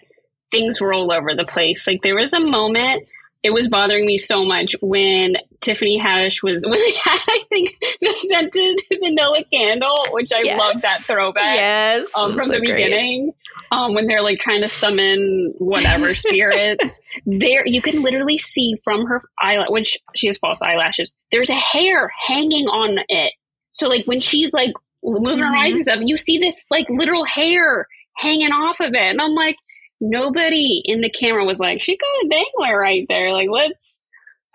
[0.50, 1.86] things were all over the place?
[1.88, 3.08] Like there was a moment.
[3.48, 7.76] It was bothering me so much when Tiffany Haddish was when they had, I think,
[8.02, 10.60] the scented vanilla candle, which I Yes.
[10.60, 11.56] love that throwback.
[11.56, 12.12] Yes.
[12.18, 12.74] um, from so the great.
[12.76, 13.32] beginning
[13.72, 19.06] um, when they're like trying to summon whatever spirits there you can literally see from
[19.08, 23.34] her eyelash which she has false eyelashes there's a hair hanging on it
[23.74, 24.72] so like when she's like
[25.04, 25.58] moving her Mhm.
[25.66, 29.36] eyes and stuff you see this like literal hair hanging off of it and i'm
[29.36, 29.58] like
[30.00, 34.02] nobody in the camera was like she got a dangler right there like let's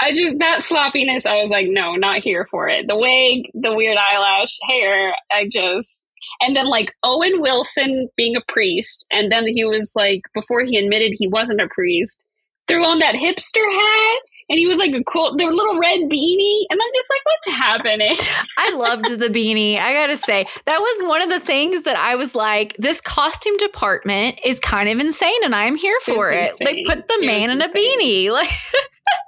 [0.00, 1.26] I just that sloppiness.
[1.26, 2.88] I was like, no, not here for it.
[2.88, 5.14] The wig, the weird eyelash, hair.
[5.30, 6.04] I just
[6.40, 10.76] and then like Owen Wilson being a priest, and then he was like before he
[10.76, 12.26] admitted he wasn't a priest,
[12.66, 14.22] threw on that hipster hat,
[14.52, 17.48] and he was like a cool, the little red beanie, and I'm just like, what's
[17.56, 18.14] happening?
[18.58, 19.78] I loved the beanie.
[19.78, 23.56] I gotta say, that was one of the things that I was like, this costume
[23.56, 26.50] department is kind of insane, and I'm here for it.
[26.50, 28.30] It's They put the It man in a beanie.
[28.42, 28.50] Like,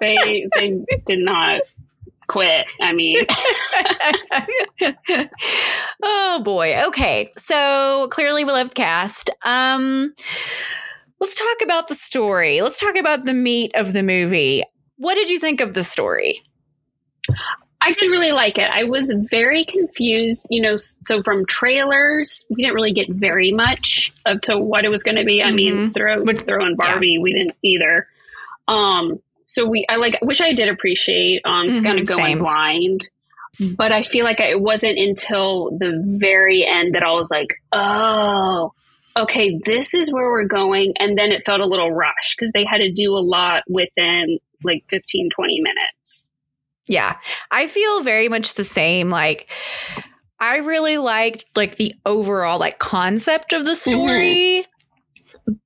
[0.01, 1.63] they they did not
[2.29, 2.69] quit.
[2.81, 3.17] I mean,
[6.03, 6.85] oh boy.
[6.89, 7.33] Okay.
[7.37, 9.31] So clearly we love the cast.
[9.43, 10.15] Um
[11.21, 12.61] let's talk about the story.
[12.61, 14.63] Let's talk about the meat of the movie.
[14.97, 16.43] What did you think of the story?
[17.81, 18.71] I did really like it.
[18.73, 20.77] I was very confused, you know.
[20.77, 25.17] So from trailers, we didn't really get very much of to what it was going
[25.17, 25.43] to be.
[25.43, 25.95] I mean, Mhm.
[25.95, 28.07] throw throw in Barbie, we didn't either.
[28.69, 32.17] Um, so we, I like, wish I did appreciate um to Mhm, kind of go
[32.25, 33.11] in blind,
[33.77, 38.73] but I feel like it wasn't until the very end that I was like, oh,
[39.17, 42.65] okay, this is where we're going, and then it felt a little rushed because they
[42.65, 46.31] had to do a lot within like 15, 20 minutes.
[46.87, 47.16] Yeah.
[47.50, 49.09] I feel very much the same.
[49.11, 49.50] Like
[50.40, 54.66] I really liked like the overall like concept of the story.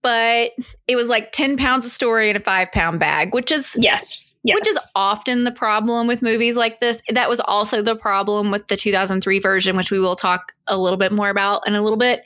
[0.03, 0.53] But
[0.87, 4.25] it was like 10 pounds of story in a five pound bag, which is Yes.
[4.45, 4.55] Yes.
[4.55, 7.03] which is often the problem with movies like this.
[7.11, 10.97] That was also the problem with the 2003 version, which we will talk a little
[10.97, 12.23] bit more about in a little bit.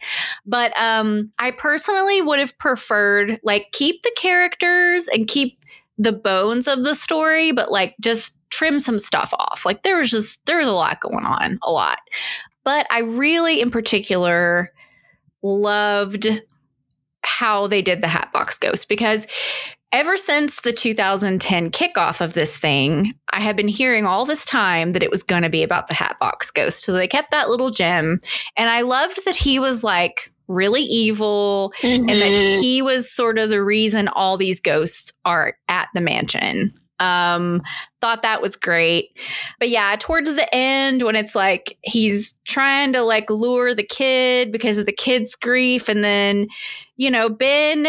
[0.46, 5.58] But um, I personally would have preferred like keep the characters and keep
[5.98, 9.64] the bones of the story, but like just trim some stuff off.
[9.64, 11.98] Like there was just there was a lot going on, a lot.
[12.64, 14.72] But I really, in particular,
[15.42, 16.28] loved
[17.24, 19.26] how they did the Hatbox Ghost because
[19.92, 24.92] ever since the 2010 kickoff of this thing, I have been hearing all this time
[24.92, 26.84] that it was going to be about the Hatbox Ghost.
[26.84, 28.20] So they kept that little gem.
[28.56, 32.60] And I loved that he was like really evil and that Mhm.
[32.60, 36.72] he was sort of the reason all these ghosts are at the mansion.
[36.98, 37.62] Um,
[38.00, 39.08] thought that was great.
[39.58, 44.52] But yeah, towards the end, when it's like he's trying to like lure the kid
[44.52, 46.46] because of the kid's grief, and then,
[46.96, 47.88] you know, Ben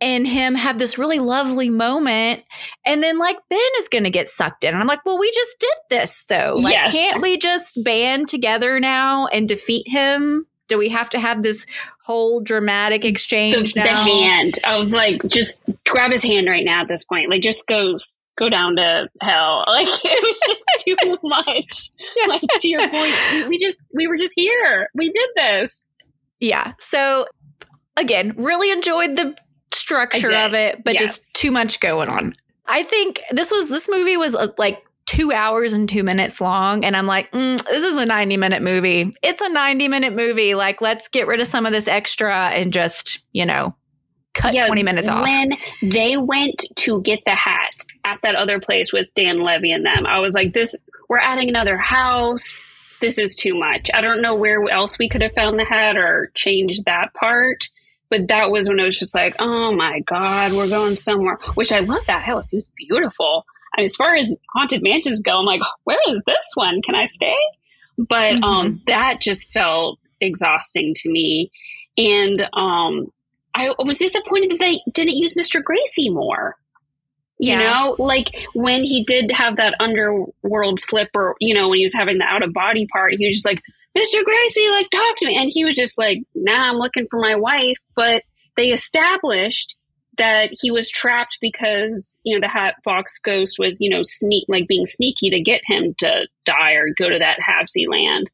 [0.00, 2.42] and him have this really lovely moment
[2.84, 5.58] and then like ben is gonna get sucked in and i'm like well we just
[5.58, 6.92] did this though like Yes.
[6.92, 11.66] can't we just band together now and defeat him do we have to have this
[12.04, 14.54] whole dramatic exchange the now hand.
[14.64, 17.30] I was like, just grab his hand right now at this point.
[17.30, 17.96] Like, just go
[18.38, 19.64] go down to hell.
[19.68, 21.90] Like, it was just too much.
[22.28, 24.88] Like to your point, we- we just we were just here.
[24.94, 25.84] We did this.
[26.40, 27.26] yeah so
[27.96, 29.34] again really enjoyed the
[29.72, 31.02] structure of it but Yes.
[31.02, 32.34] just too much going on
[32.66, 36.84] i think this was this movie was uh, like two hours and two minutes long
[36.84, 40.54] and i'm like mm, this is a 90 minute movie it's a 90 minute movie
[40.54, 43.74] like let's get rid of some of this extra and just you know
[44.36, 45.50] cut 20 minutes off When
[45.82, 50.06] they went to get the hat at that other place with Dan Levy and them,
[50.06, 50.76] I was like, this,
[51.08, 52.72] we're adding another house.
[53.00, 53.90] This is too much.
[53.92, 57.68] I don't know where else we could have found the hat or changed that part.
[58.08, 61.38] But that was when I was just like, oh my God, we're going somewhere.
[61.54, 62.52] Which I love that house.
[62.52, 63.44] It was beautiful.
[63.78, 66.80] As far as haunted mansions go, I'm like, where is this one?
[66.82, 67.36] Can I stay?
[67.98, 68.44] But Mm-hmm.
[68.44, 71.50] um, that just felt exhausting to me.
[71.98, 73.10] And um,
[73.54, 75.62] I was disappointed that they didn't use Mr.
[75.62, 76.56] Gracey more.
[77.38, 77.58] You Yeah.
[77.72, 81.94] know, like when he did have that underworld flip, or you know, when he was
[81.94, 83.60] having the out of body part, he was just like,
[83.96, 84.22] "Mr.
[84.24, 87.34] Gracey, like talk to me," and he was just like, "Nah, I'm looking for my
[87.34, 88.22] wife." But
[88.56, 89.76] they established
[90.18, 94.44] that he was trapped because you know the hat box ghost was you know sneak
[94.48, 98.30] like being sneaky to get him to die or go to that Havsy land.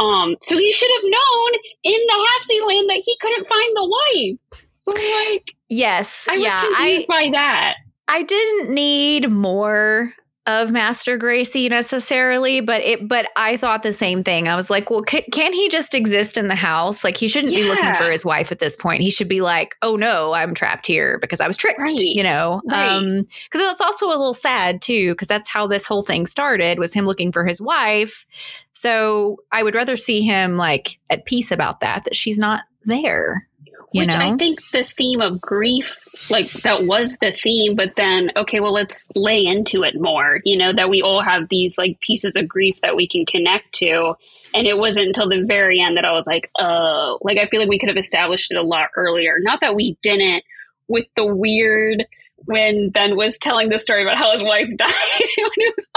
[0.00, 1.50] Um, so he should have known
[1.84, 4.64] in the Havsy land that he couldn't find the wife.
[4.80, 7.74] So like, yes I was yeah confused I, by that.
[8.06, 10.12] I didn't need more
[10.46, 14.46] of Master Gracey necessarily, but it but I thought the same thing.
[14.46, 17.02] I was like, well, can, can he just exist in the house?
[17.02, 19.00] Like he shouldn't be looking for his wife at this point.
[19.02, 21.78] He should be like, oh no, I'm trapped here because I was tricked.
[21.78, 21.96] Right.
[21.96, 22.88] You know, Right.
[22.90, 26.78] um, because it's also a little sad too, because that's how this whole thing started
[26.78, 28.26] was him looking for his wife.
[28.72, 33.48] So I would rather see him like at peace about that, that she's not there.
[33.94, 35.96] You Which know, I think the theme of grief,
[36.28, 40.58] like that was the theme, but then, okay, well, let's lay into it more, you
[40.58, 44.14] know, that we all have these like pieces of grief that we can connect to.
[44.52, 47.60] And it wasn't until the very end that I was like, oh, like I feel
[47.60, 49.36] like we could have established it a lot earlier.
[49.38, 50.42] Not that we didn't
[50.88, 52.04] with the weird
[52.46, 54.88] when Ben was telling the story about how his wife died,
[55.38, 55.88] when it was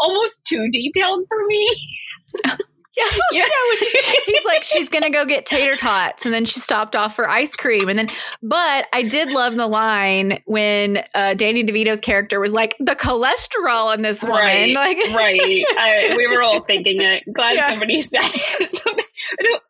[0.00, 1.68] almost too detailed for me.
[2.96, 3.44] Yeah, Yeah.
[4.26, 7.54] He's like, she's gonna go get tater tots, and then she stopped off for ice
[7.54, 8.08] cream, and then.
[8.42, 13.94] But I did love the line when uh, Danny DeVito's character was like, "The cholesterol
[13.94, 15.64] in this woman." Right, like, right.
[15.78, 17.22] I, we were all thinking it.
[17.32, 17.68] Glad Yeah.
[17.70, 18.70] somebody said it.
[18.72, 18.90] So,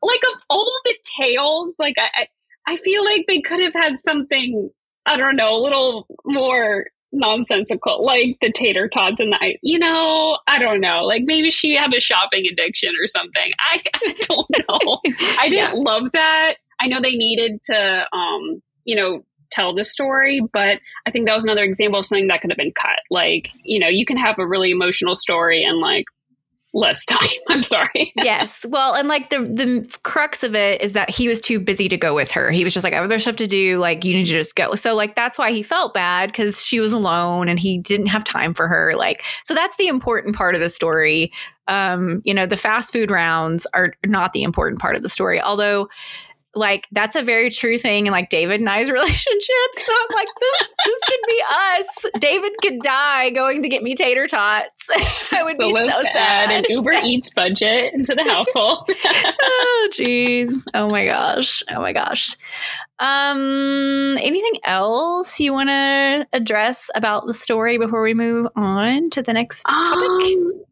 [0.02, 2.26] like of all the tales, like I,
[2.66, 4.68] I feel like they could have had something.
[5.06, 10.38] I don't know, a little more nonsensical, like the tater tots and the, you know,
[10.48, 11.02] I don't know.
[11.04, 13.52] Like maybe she had a shopping addiction or something.
[13.58, 15.00] I, I don't know.
[15.40, 16.54] I didn't love that.
[16.80, 21.34] I know they needed to, um, you know, tell the story, but I think that
[21.34, 23.00] was another example of something that could have been cut.
[23.10, 26.06] Like, you know, you can have a really emotional story and like
[26.74, 27.28] less time.
[27.48, 28.12] I'm sorry.
[28.16, 28.66] yes.
[28.68, 31.96] Well, and like the the crux of it is that he was too busy to
[31.96, 32.50] go with her.
[32.50, 33.78] He was just like, I have other stuff to do.
[33.78, 34.74] Like, you need to just go.
[34.74, 38.24] So, like, that's why he felt bad because she was alone and he didn't have
[38.24, 38.94] time for her.
[38.96, 41.32] Like, so that's the important part of the story.
[41.68, 45.40] Um, you know, the fast food rounds are not the important part of the story,
[45.40, 45.88] although.
[46.54, 49.76] Like that's a very true thing in like David and I's relationships.
[49.76, 52.06] So I'm like, this this could be us.
[52.20, 54.90] David could die going to get me tater tots.
[55.32, 56.50] I would So be so sad.
[56.50, 58.88] an Uber Eats budget into the household.
[59.42, 62.36] oh jeez oh my gosh oh my gosh
[62.98, 69.22] um anything else you want to address about the story before we move on to
[69.22, 70.64] the next topic Um,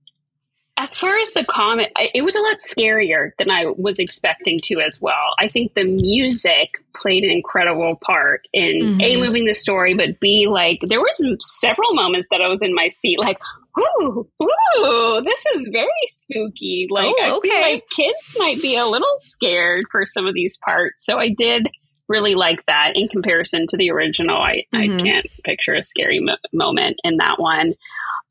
[0.82, 4.80] as far as the comic, it was a lot scarier than I was expecting to
[4.80, 5.34] as well.
[5.38, 9.20] I think the music played an incredible part in A, Mhm.
[9.20, 12.88] moving the story, but B, like, there was several moments that I was in my
[12.88, 13.38] seat, like,
[13.78, 16.86] ooh, ooh, this is very spooky.
[16.90, 20.56] Like, Oh, I feel like kids might be a little scared for some of these
[20.64, 21.04] parts.
[21.04, 21.68] So I did
[22.08, 24.36] really like that in comparison to the original.
[24.36, 24.98] I, Mhm.
[24.98, 27.74] I can't picture a scary mo- moment in that one.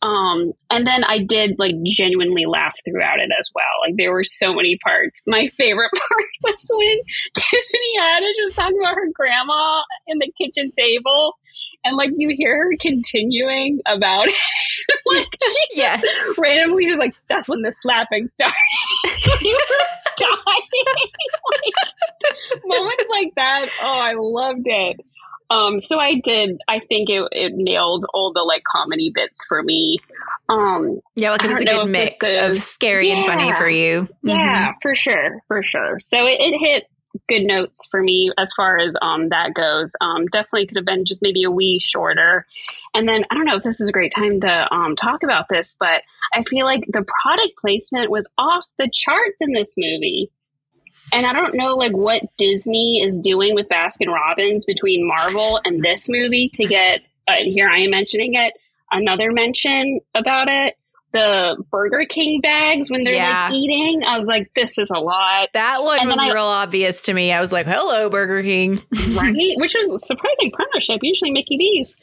[0.01, 3.65] Um, and then I did like genuinely laugh throughout it as well.
[3.85, 5.23] Like there were so many parts.
[5.27, 6.97] My favorite part was when
[7.35, 11.35] Tiffany Haddish was talking about her grandma in the kitchen table,
[11.83, 14.35] and like you hear her continuing about it.
[15.13, 18.55] like she just randomly just like that's when the slapping started.
[19.41, 19.85] you were
[20.17, 20.37] dying.
[21.51, 23.69] like, moments like that.
[23.81, 25.01] Oh, I loved it.
[25.49, 26.61] Um, so I did.
[26.67, 29.97] I think it, it nailed all the like comedy bits for me.
[30.47, 34.07] Um, yeah, like it was a good mix of scary yeah, and funny for you.
[34.21, 34.77] Yeah, mm-hmm.
[34.81, 35.99] for sure, for sure.
[35.99, 36.85] So it, it, hit
[37.27, 39.93] good notes for me as far as um that goes.
[40.01, 42.45] Um, definitely could have been just maybe a wee shorter.
[42.93, 45.47] And then I don't know if this is a great time to um talk about
[45.49, 50.31] this, but I feel like the product placement was off the charts in this movie.
[51.11, 55.83] And I don't know like what Disney is doing with Baskin Robbins between Marvel and
[55.83, 58.53] this movie to get uh, here I am mentioning it
[58.91, 60.75] another mention about it
[61.11, 63.47] the Burger King bags when they're yeah.
[63.49, 64.03] like eating.
[64.05, 65.49] I was like, this is a lot.
[65.53, 67.31] That one and was I, real obvious to me.
[67.31, 68.79] I was like, hello, Burger King.
[69.15, 69.35] right?
[69.55, 70.99] Which was a surprising partnership.
[71.01, 71.95] Usually Mickey D's.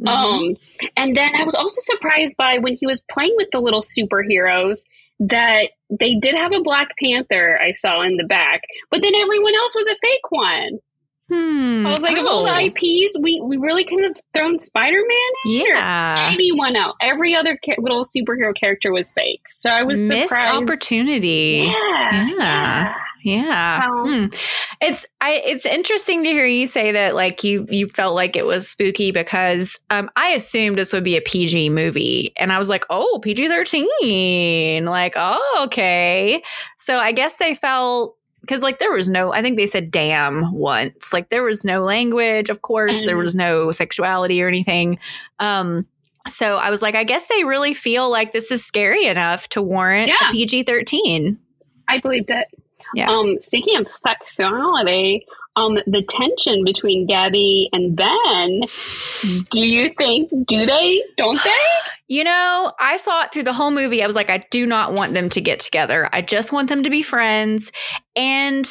[0.00, 0.08] Mm-hmm.
[0.08, 0.56] Um,
[0.96, 4.84] and then I was also surprised by when he was playing with the little superheroes
[5.20, 9.54] that they did have a Black Panther I saw in the back, but then everyone
[9.54, 10.78] else was a fake one.
[11.30, 11.86] Hmm.
[11.86, 12.20] I was like, oh.
[12.20, 12.66] of all the oh.
[12.66, 15.66] IPs, we, we really could have thrown Spider Man in.
[15.66, 16.30] Yeah.
[16.32, 16.94] Anyone out.
[17.00, 19.40] Every other ca- little superhero character was fake.
[19.54, 20.62] So I was Missed surprised.
[20.62, 21.70] opportunity.
[21.70, 22.28] Yeah.
[22.36, 22.94] Yeah.
[23.24, 23.80] Yeah.
[23.88, 24.24] hmm.
[24.82, 28.44] It's I it's interesting to hear you say that like you you felt like it
[28.44, 32.68] was spooky because um I assumed this would be a PG movie and I was
[32.68, 36.42] like, "Oh, PG-13." Like, "Oh, okay."
[36.76, 40.52] So I guess they felt because like there was no i think they said damn
[40.52, 41.12] once.
[41.12, 43.04] Like there was no language of course.
[43.06, 44.98] There was no sexuality or anything.
[45.38, 45.86] Um
[46.26, 49.60] so i was like i guess they really feel like this is scary enough to
[49.60, 50.30] warrant yeah.
[50.30, 51.36] a pg-13
[51.88, 52.48] i believed it.
[52.94, 53.10] Yeah.
[53.10, 55.26] Um speaking of sexuality
[55.56, 58.60] um, the tension between Gabby and Ben.
[59.50, 61.50] Do you think, do they, don't they?
[62.08, 65.14] You know, I thought through the whole movie, I was like, I do not want
[65.14, 66.08] them to get together.
[66.12, 67.72] I just want them to be friends.
[68.14, 68.66] And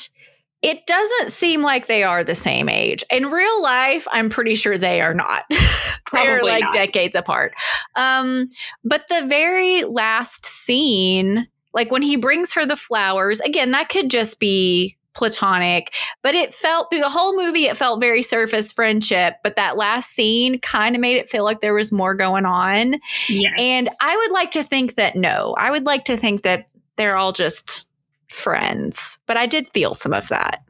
[0.62, 3.04] it doesn't seem like they are the same age.
[3.12, 5.44] In real life, I'm pretty sure they are not.
[6.12, 6.74] They're like not.
[6.74, 7.54] decades apart.
[7.96, 8.50] Um,
[8.84, 14.10] but the very last scene, like when he brings her the flowers, again, that could
[14.10, 19.36] just be platonic, but it felt through the whole movie, it felt very surface friendship.
[19.43, 22.95] But that last scene kind of made it feel like there was more going on.
[23.30, 23.53] Yes.
[23.57, 27.18] And I would like to think that no, I would like to think that they're
[27.18, 27.88] all just
[28.28, 29.20] friends.
[29.26, 30.64] But I did feel some of that.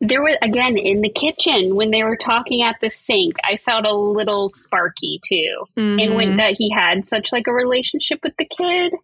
[0.00, 3.34] There was again in the kitchen when they were talking at the sink.
[3.44, 6.00] I felt a little sparky too, mm-hmm.
[6.00, 6.36] and when mm-hmm.
[6.38, 8.94] that he had such like a relationship with the kid,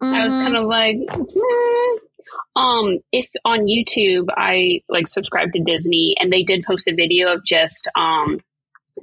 [0.00, 0.14] mm-hmm.
[0.14, 0.44] I was mm-hmm.
[0.44, 1.96] kind of like, hmm.
[2.54, 7.32] Um, if on YouTube, I like subscribe to Disney, and they did post a video
[7.32, 8.40] of just um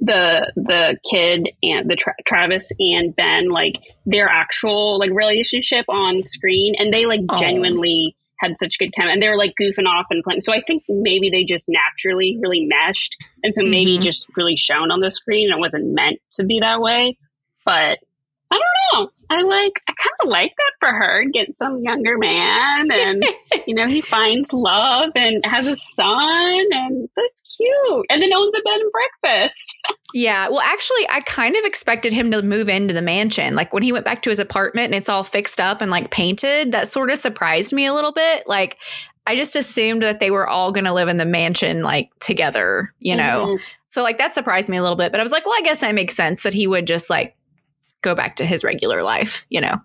[0.00, 3.74] the the kid and the tra- Travis and Ben like
[4.06, 7.38] their actual like relationship on screen, and they like oh.
[7.38, 10.40] genuinely had such good chemistry, and they were like goofing off and playing.
[10.40, 14.02] So I think maybe they just naturally really meshed, and so maybe mm-hmm.
[14.02, 15.50] just really shown on the screen.
[15.50, 17.16] And it wasn't meant to be that way,
[17.64, 17.98] but
[18.50, 18.60] I don't
[18.92, 19.10] know.
[19.34, 21.24] I like, I kind of like that for her.
[21.32, 23.24] Get some younger man, and
[23.66, 28.06] you know, he finds love and has a son, and that's cute.
[28.10, 29.78] And then owns a bed and breakfast.
[30.14, 30.48] yeah.
[30.48, 33.54] Well, actually, I kind of expected him to move into the mansion.
[33.54, 36.10] Like when he went back to his apartment and it's all fixed up and like
[36.10, 38.46] painted, that sort of surprised me a little bit.
[38.46, 38.78] Like,
[39.26, 42.92] I just assumed that they were all going to live in the mansion like together,
[43.00, 43.46] you know?
[43.48, 43.62] Mm-hmm.
[43.86, 45.12] So, like, that surprised me a little bit.
[45.12, 47.36] But I was like, well, I guess that makes sense that he would just like
[48.04, 49.80] go back to his regular life, you know.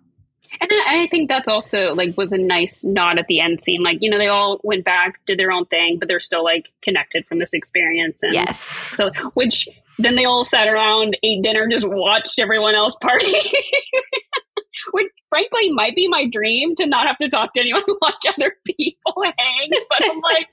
[0.61, 3.81] And I think that's also like was a nice nod at the end scene.
[3.81, 6.65] Like, you know, they all went back, did their own thing, but they're still like
[6.81, 8.23] connected from this experience.
[8.23, 8.59] And yes.
[8.59, 13.31] So, which then they all sat around, ate dinner, just watched everyone else party.
[14.91, 18.55] which frankly might be my dream to not have to talk to anyone, watch other
[18.65, 19.69] people hang.
[19.69, 20.47] But I'm like,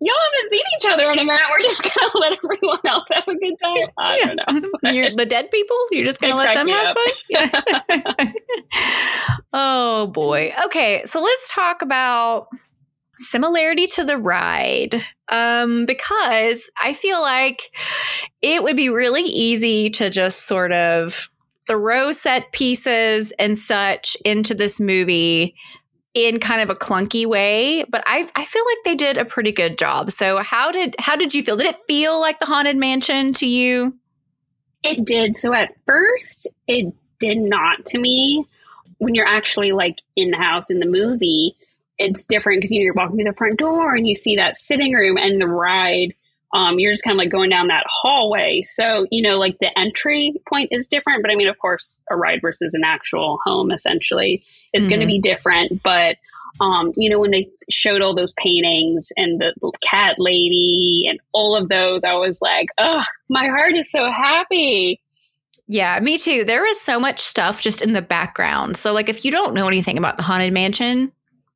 [0.00, 1.42] y'all haven't seen each other in a minute.
[1.50, 3.88] We're just gonna let everyone else have a good time.
[3.98, 4.34] I yeah.
[4.34, 4.70] don't know.
[4.92, 5.76] You're the dead people.
[5.90, 8.34] You're just gonna let them have fun.
[9.52, 10.52] oh boy.
[10.66, 12.48] Okay, so let's talk about
[13.18, 17.60] similarity to the ride um, because I feel like
[18.40, 21.28] it would be really easy to just sort of
[21.66, 25.54] throw set pieces and such into this movie
[26.14, 29.52] in kind of a clunky way, but I I feel like they did a pretty
[29.52, 30.10] good job.
[30.10, 31.56] So how did how did you feel?
[31.56, 33.94] Did it feel like the haunted mansion to you?
[34.82, 35.36] It did.
[35.36, 38.44] So at first it did not to me.
[38.98, 41.54] When you're actually like in the house in the movie,
[41.98, 44.56] it's different because you know, you're walking through the front door and you see that
[44.56, 46.14] sitting room and the ride
[46.52, 48.62] um, you're just kind of like going down that hallway.
[48.64, 51.22] So, you know, like the entry point is different.
[51.22, 54.42] But I mean, of course, a ride versus an actual home essentially
[54.72, 54.90] is mm-hmm.
[54.90, 55.82] going to be different.
[55.82, 56.16] But
[56.60, 61.56] um, you know, when they showed all those paintings and the cat lady and all
[61.56, 65.00] of those, I was like, oh, my heart is so happy.
[65.68, 66.44] Yeah, me too.
[66.44, 68.76] There is so much stuff just in the background.
[68.76, 71.12] So, like, if you don't know anything about the Haunted Mansion,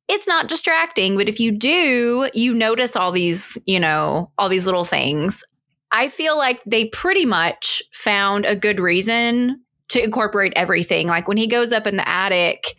[0.07, 1.17] it's not distracting.
[1.17, 5.43] But if you do, you notice all these, you know, all these little things.
[5.91, 11.07] I feel like they pretty much found a good reason to incorporate everything.
[11.07, 12.75] Like when he goes up in the attic,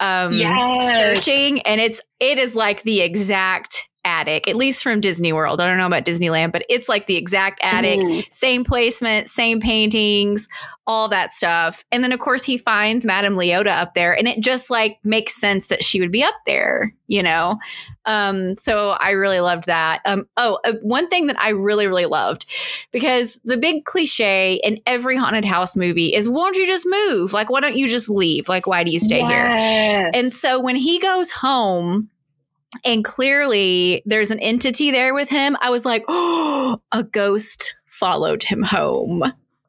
[0.00, 0.98] um, Yes.
[0.98, 5.62] searching, and it's it is like the exact attic, at least from Disney World.
[5.62, 8.24] I don't know about Disneyland, but it's like the exact attic, Mhm.
[8.32, 10.46] same placement, same paintings,
[10.86, 11.84] all that stuff.
[11.90, 15.34] And then of course he finds Madame Leota up there, and it just like makes
[15.34, 17.58] sense that she would be up there, you know.
[18.06, 20.00] Um, so I really loved that.
[20.04, 22.46] Um, oh, uh, one thing that I really really loved
[22.92, 27.32] because the big cliche in every haunted house movie is, "Won't you just move?
[27.32, 28.48] Like, why don't you just leave?
[28.48, 32.10] Like, why do you stay here?" And so when he goes home
[32.84, 38.42] and clearly there's an entity there with him, I was like, oh, a ghost followed
[38.42, 39.22] him home.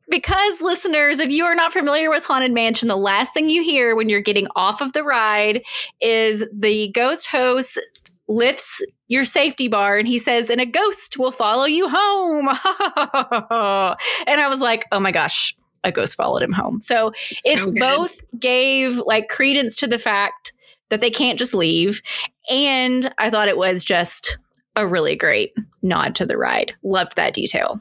[0.08, 3.96] Because listeners, if you are not familiar with Haunted Mansion, the last thing you hear
[3.96, 5.64] when you're getting off of the ride
[6.00, 7.80] is the ghost host
[8.28, 12.48] lifts your safety bar and he says, and a ghost will follow you home.
[14.28, 16.82] and I was like, oh my gosh, a ghost followed him home.
[16.82, 17.12] So
[17.44, 20.54] it So both gave like credence to the fact
[20.90, 22.02] that they can't just leave.
[22.50, 24.38] And I thought it was just
[24.76, 26.74] a really great nod to the ride.
[26.84, 27.80] Loved that detail.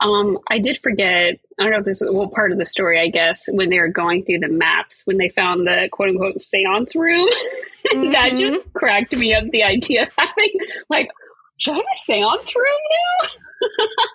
[0.00, 1.38] Um, I did forget.
[1.58, 2.98] I don't know if this is well part of the story.
[2.98, 6.36] I guess when they were going through the maps, when they found the quote unquote
[6.36, 7.28] séance room,
[8.12, 8.38] that Mhm.
[8.38, 9.44] just cracked me up.
[9.50, 10.52] The idea of having
[10.88, 11.10] like,
[11.58, 12.80] should I have a séance room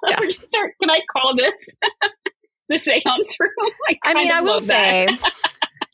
[0.07, 0.17] now?
[0.21, 0.73] or just start?
[0.81, 1.65] Can I call this
[2.69, 3.71] the séance room?
[3.89, 5.19] I, I mean, I will that.
[5.19, 5.29] say,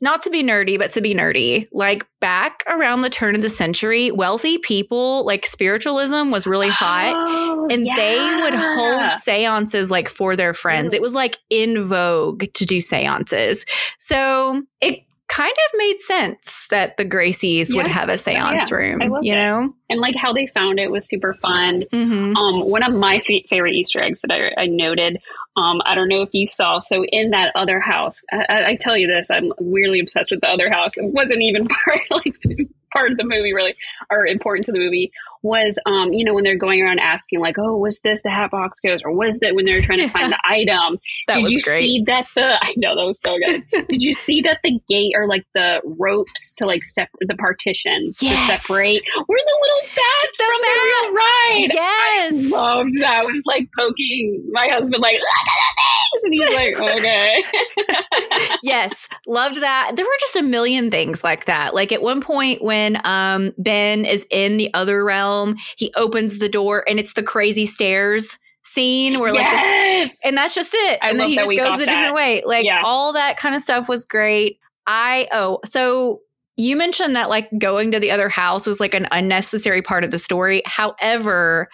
[0.02, 3.50] not to be nerdy, but to be nerdy, like back around the turn of the
[3.50, 7.14] century, wealthy people, like spiritualism was really hot.
[7.16, 10.94] Oh, and they would hold seances like for their friends.
[10.94, 13.66] It was like in vogue to do seances.
[14.00, 18.76] So it kind of made sense that the Graceys would have a seance yeah.
[18.76, 19.74] room, you know?
[19.90, 21.84] and like how they found it was super fun.
[21.92, 25.20] hmm Um, one of my fa- favorite Easter eggs that I, I noted.
[25.58, 26.80] Um, I don't know if you saw.
[26.80, 30.48] So in that other house, I, I, tell you this, I'm weirdly obsessed with the
[30.48, 30.96] other house.
[30.96, 32.36] It wasn't even part like
[32.94, 33.76] part of the movie, really,
[34.10, 35.12] or important to the movie.
[35.44, 38.80] Was um, you know, when they're going around asking like, "Oh, was this the Hatbox
[38.80, 41.00] Ghost?" or "Was that?" When they're trying to find the item.
[41.28, 41.80] That Did you great.
[41.80, 42.46] see that the?
[42.62, 43.88] I know that was so good.
[43.90, 48.20] Did you see that the gate or like the ropes to like separate the partitions
[48.22, 48.50] Yes.
[48.50, 51.68] to separate were the little bats The from the real ride?
[51.74, 52.52] Yes.
[52.52, 53.16] loved that.
[53.18, 56.24] I was like poking my husband, like, look at.
[56.24, 58.58] And he's like, okay.
[58.64, 59.94] yes, loved that.
[59.96, 61.74] There were just a million things like that.
[61.74, 65.31] Like at one point when um Ben is in the other realm,
[65.78, 70.18] he opens the door and it's the crazy stairs scene where like yes.
[70.24, 71.00] and that's just it.
[71.02, 72.14] I and then he just goes a different that.
[72.14, 72.44] way.
[72.46, 72.82] Like Yeah.
[72.84, 74.60] all that kind of stuff was great.
[74.88, 76.22] I oh, so
[76.58, 80.12] you mentioned that like going to the other house was like an unnecessary part of
[80.12, 80.62] the story.
[80.66, 81.70] However,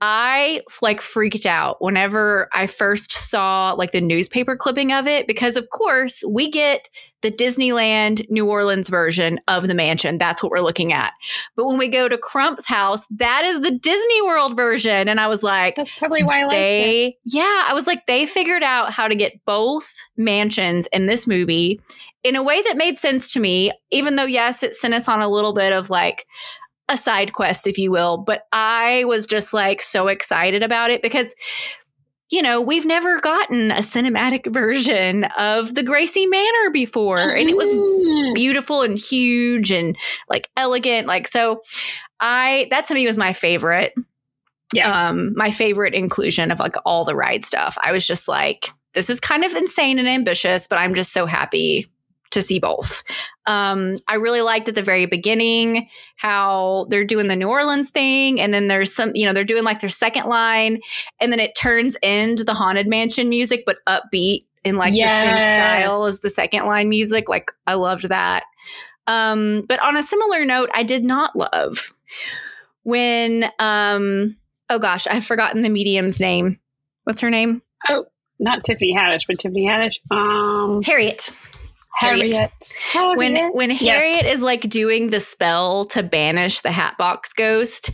[0.00, 5.56] I like freaked out whenever I first saw like the newspaper clipping of it because
[5.56, 6.88] of course we get
[7.22, 10.18] the Disneyland New Orleans version of the mansion.
[10.18, 11.12] That's what we're looking at.
[11.56, 15.26] But when we go to Crump's house, that is the Disney World version and I
[15.28, 16.56] was like That's probably why I like it.
[16.56, 21.26] they yeah i was like they figured out how to get both mansions in this
[21.26, 21.80] movie
[22.24, 25.20] in a way that made sense to me even though yes it sent us on
[25.20, 26.26] a little bit of like
[26.88, 31.02] a side quest if you will but i was just like so excited about it
[31.02, 31.34] because
[32.30, 37.56] you know we've never gotten a cinematic version of the gracey manor before and it
[37.56, 38.34] was Mm.
[38.34, 39.96] beautiful and huge and
[40.28, 41.60] like elegant like so
[42.20, 43.92] i that to me was my favorite
[44.72, 45.08] Yeah.
[45.08, 49.08] um my favorite inclusion of like all the ride stuff i was just like this
[49.10, 51.86] is kind of insane and ambitious but i'm just so happy
[52.30, 53.02] to see both.
[53.46, 58.40] Um i really liked at the very beginning how they're doing the new orleans thing
[58.40, 60.78] and then there's some you know they're doing like their second line
[61.20, 65.38] and then it turns into the haunted mansion music but upbeat in like the same
[65.38, 67.28] style as the second line music.
[67.28, 68.44] Like i loved that.
[69.06, 71.92] Um but on a similar note i did not love
[72.82, 74.36] when um
[74.68, 76.60] oh gosh i've forgotten the medium's name.
[77.04, 77.62] What's her name?
[77.88, 78.04] Oh,
[78.38, 79.96] Not Tiffany Haddish, but Tiffany Haddish.
[80.10, 81.30] Um, harriet
[82.00, 82.34] Harriet.
[82.92, 83.18] Harriet.
[83.18, 83.54] when Harriet?
[83.54, 83.80] when Yes.
[83.80, 87.90] harriet is like doing the spell to banish the hatbox ghost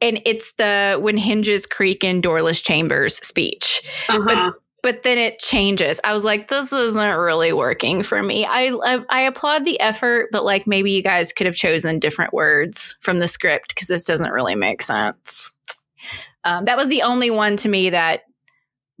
[0.00, 4.22] and it's the when hinges creak in doorless chambers speech Uh-huh.
[4.26, 6.00] but but then it changes.
[6.04, 8.44] I was like, this isn't really working for me.
[8.44, 12.32] I, I, I applaud the effort, but like maybe you guys could have chosen different
[12.32, 15.56] words from the script because this doesn't really make sense.
[16.44, 18.20] Um, that was the only one to me that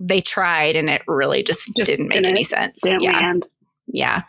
[0.00, 2.80] they tried and it really just, Just didn't make didn't- any sense.
[2.84, 3.46] Yeah, land.
[3.86, 4.22] yeah.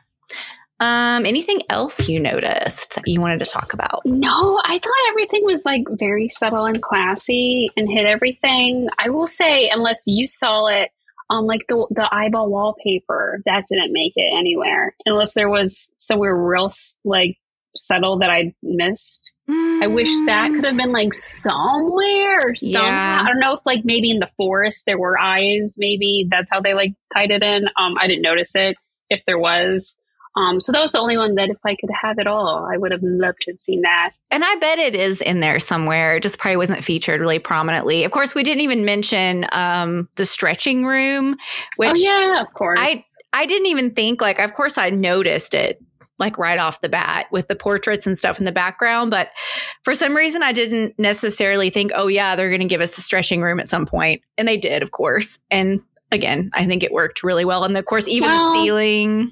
[0.80, 4.02] Um, anything else you noticed that you wanted to talk about?
[4.06, 8.88] No, I thought everything was like very subtle and classy and hit everything.
[9.00, 10.92] I will say, unless you saw it
[11.30, 14.96] on like the the eyeball wallpaper, that didn't make it anywhere.
[15.06, 16.70] Unless there was somewhere real
[17.04, 17.38] like
[17.76, 19.34] subtle that I missed.
[19.50, 22.88] I wish that could have been like somewhere, somehow.
[22.88, 23.22] Yeah.
[23.24, 25.76] I don't know if like maybe in the forest there were eyes.
[25.78, 27.68] Maybe that's how they like tied it in.
[27.80, 28.78] Um, I didn't notice it.
[29.10, 29.96] If there was,
[30.38, 32.78] um, so that was the only one that if I could have it all, I
[32.78, 34.12] would have loved to have seen that.
[34.30, 36.18] And I bet it is in there somewhere.
[36.18, 38.04] It just probably wasn't featured really prominently.
[38.04, 41.38] Of course, we didn't even mention um, the stretching room,
[41.78, 42.80] which oh yeah, of course.
[42.80, 44.38] I I didn't even think like.
[44.40, 45.82] Of course, I noticed it
[46.20, 49.30] like right off the bat with the portraits and stuff in the background, but
[49.84, 53.02] for some reason, I didn't necessarily think, oh yeah, they're going to give us a
[53.02, 55.82] stretching room at some point, and they did, of course, and.
[56.12, 59.32] Again, I think it worked really well, and of course, even Well- the ceiling,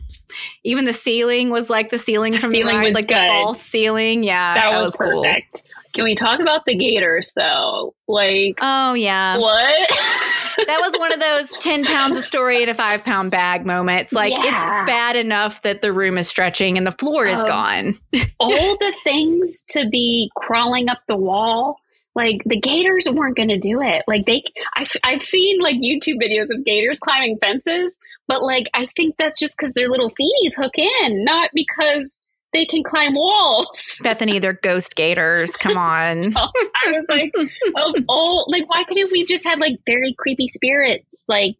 [0.64, 3.16] even the ceiling was like the ceiling The from ceiling the ride, was like the
[3.28, 4.24] false ceiling.
[4.24, 5.24] Yeah, that, was, cool.
[5.24, 5.64] perfect.
[5.94, 7.96] Can we talk about the gators though?
[8.10, 9.90] Like Oh yeah, what?
[10.68, 14.12] that was one of those 10 pounds of story in a five pound bag moments.
[14.12, 17.94] Like it's bad enough that the room is stretching and the floor is Um, gone.
[18.42, 21.78] all the things to be crawling up the wall.
[22.16, 24.04] Like the gators weren't going to do it.
[24.08, 24.44] Like they,
[24.78, 27.98] I've, I've seen like YouTube videos of gators climbing fences,
[28.28, 32.22] but like I think that's just because their little feeties hook in, not because
[32.54, 33.98] they can climb walls.
[34.02, 35.58] Bethany, they're ghost gators.
[35.58, 36.22] Come on.
[36.32, 36.40] So
[36.88, 37.34] I was like,
[37.76, 41.56] oh, oh, like why couldn't we just have like very creepy spirits like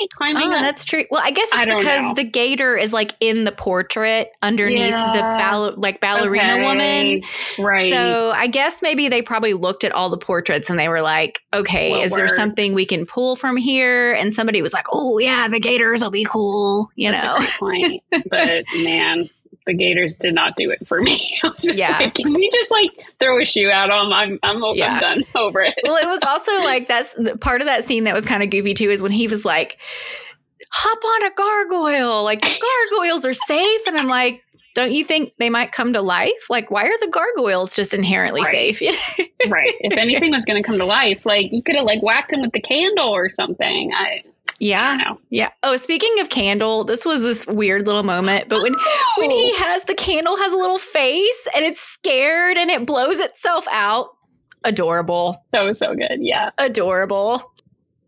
[0.00, 0.62] me climbing Oh, up?
[0.62, 1.04] that's true.
[1.10, 2.14] Well, I guess it's don't because know.
[2.14, 6.62] the gator is like in the portrait underneath the ball- like ballerina Okay.
[6.62, 7.22] woman.
[7.58, 7.92] right?
[7.92, 11.40] So I guess maybe they probably looked at all the portraits and they were like,
[11.52, 14.12] okay, What is there something we can pull from here?
[14.12, 16.88] And somebody was like, oh yeah, the gators will be cool.
[16.96, 17.36] You know.
[17.38, 18.02] That's great point.
[18.30, 19.28] But man,
[19.68, 21.38] the Gators did not do it for me.
[21.44, 21.96] I was just Yeah.
[22.00, 22.90] like, can we just like
[23.20, 24.12] throw a shoe at them?
[24.12, 24.94] I'm I'm, Yeah.
[24.94, 25.74] I'm done over it.
[25.84, 28.74] well, it was also like that's part of that scene that was kind of goofy
[28.74, 29.78] too is when he was like,
[30.72, 32.24] hop on a gargoyle.
[32.24, 33.86] Like, gargoyles are safe.
[33.86, 34.42] And I'm like,
[34.74, 36.50] don't you think they might come to life?
[36.50, 38.74] Like, why are the gargoyles just inherently Right.
[38.76, 38.80] safe?
[39.48, 39.74] right.
[39.80, 42.42] If anything was going to come to life, like you could have like whacked him
[42.42, 43.90] with the candle or something.
[43.96, 44.22] I
[44.58, 44.98] yeah.
[45.30, 45.50] Yeah.
[45.62, 48.48] Oh, speaking of candle, this was this weird little moment.
[48.48, 48.74] But when
[49.18, 53.18] when he has the candle has a little face and it's scared and it blows
[53.18, 54.08] itself out,
[54.64, 56.18] adorable, That was so good.
[56.20, 57.42] Yeah, adorable.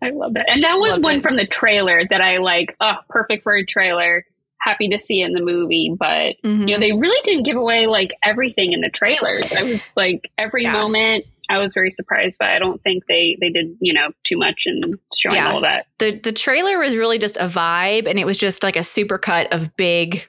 [0.02, 0.48] I love that.
[0.48, 1.22] And that was Loved one it.
[1.22, 2.74] from the trailer that I like.
[2.80, 4.24] Oh, perfect for a trailer.
[4.62, 6.68] Happy to see it in the movie, but Mhm.
[6.68, 9.52] you know they really didn't give away like everything in the trailers.
[9.52, 10.72] I was like every Yeah.
[10.72, 11.24] moment.
[11.50, 14.62] I was very surprised, but I don't think they they did you know too much
[14.66, 15.52] in showing Yeah.
[15.52, 15.86] all that.
[15.98, 19.18] the the trailer was really just a vibe and it was just like a super
[19.18, 20.26] cut of big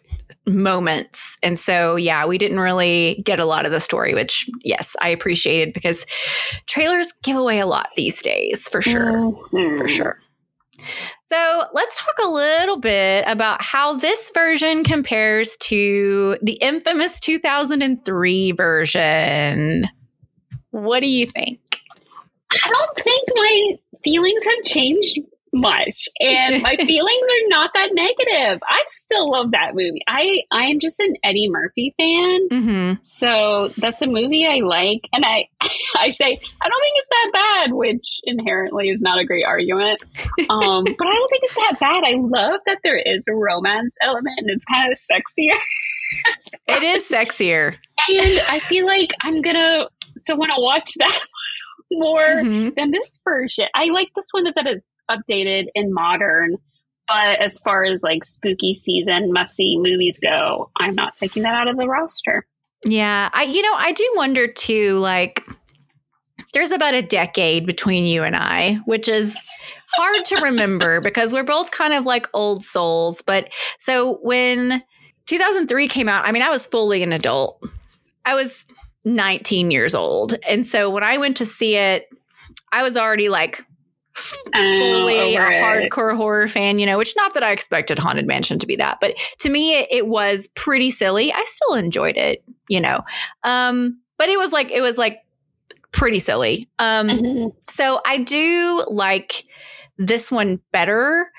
[0.47, 4.95] moments and so yeah we didn't really get a lot of the story which yes
[4.99, 6.05] i appreciated because
[6.65, 9.13] trailers give away a lot these days for sure
[9.53, 9.77] Mhm.
[9.77, 10.19] for sure
[11.25, 18.51] so let's talk a little bit about how this version compares to the infamous 2003
[18.53, 19.85] version
[20.71, 21.59] what do you think
[22.51, 25.19] I don't think my feelings have changed
[25.53, 28.61] much, and my feelings are not that negative.
[28.67, 30.01] I still love that movie.
[30.07, 32.49] I I am just an Eddie Murphy fan.
[32.49, 32.93] mm-hmm.
[33.03, 35.47] So that's a movie I like, and I
[35.97, 40.03] I say I don't think it's that bad, which inherently is not a great argument.
[40.49, 42.03] Um, but I don't think it's that bad.
[42.05, 45.57] I love that there is a romance element, and it's kind of sexier.
[46.67, 47.77] it is sexier
[48.09, 49.87] and I feel like I'm gonna
[50.21, 51.19] still want to watch that
[51.91, 52.75] more Mhm.
[52.75, 53.65] than this version.
[53.75, 56.57] I like this one that it's updated and modern.
[57.07, 61.55] But as far as like spooky season must see movies go, I'm not taking that
[61.55, 62.45] out of the roster.
[62.85, 65.43] Yeah, I you know, I do wonder too like
[66.53, 69.37] there's about a decade between you and I, which is
[69.95, 73.49] hard to remember because we're both kind of like old souls, but
[73.79, 74.81] so when
[75.27, 77.61] 2003 came out, I mean, I was fully an adult.
[78.25, 78.65] I was
[79.05, 80.35] 19 years old.
[80.47, 82.07] And so when I went to see it,
[82.71, 83.63] I was already like
[84.13, 88.59] fully over a hardcore horror fan, you know, which not that I expected Haunted Mansion
[88.59, 91.31] to be that, but to me it, it was pretty silly.
[91.31, 93.01] I still enjoyed it, you know.
[93.43, 95.19] Um but it was like it was like
[95.91, 96.69] pretty silly.
[96.79, 97.53] Um Mhm.
[97.69, 99.45] so I do like
[99.97, 101.29] this one better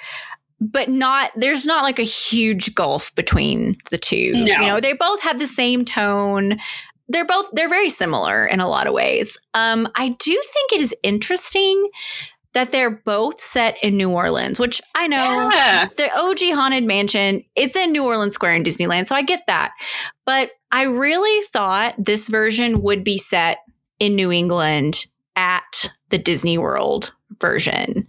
[0.61, 4.45] but not there's not like a huge gulf between the two No.
[4.45, 6.59] you know they both have the same tone
[7.13, 9.39] they're both they're very similar in a lot of ways.
[9.55, 11.89] Um i do think it is interesting
[12.55, 15.89] that they're both set in new orleans which i know Yeah.
[15.97, 19.73] the og haunted mansion it's in new orleans square in disneyland so i get that.
[20.27, 23.59] But i really thought this version would be set
[23.99, 25.05] in new england
[25.37, 28.07] at the disney world version.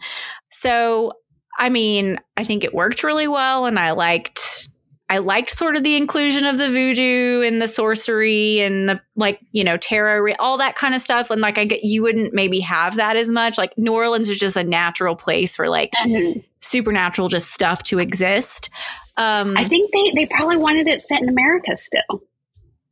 [0.49, 1.13] So
[1.59, 4.69] I mean, I think it worked really well and I liked
[5.09, 9.37] I liked sort of the inclusion of the voodoo and the sorcery and the like,
[9.51, 11.29] you know, tarot, all that kind of stuff.
[11.29, 13.57] And like, I get you wouldn't maybe have that as much.
[13.57, 16.43] Like, New Orleans is just a natural place for like Mhm.
[16.59, 18.69] supernatural just stuff to exist.
[19.17, 22.23] Um, I think they, they probably wanted it set in America still.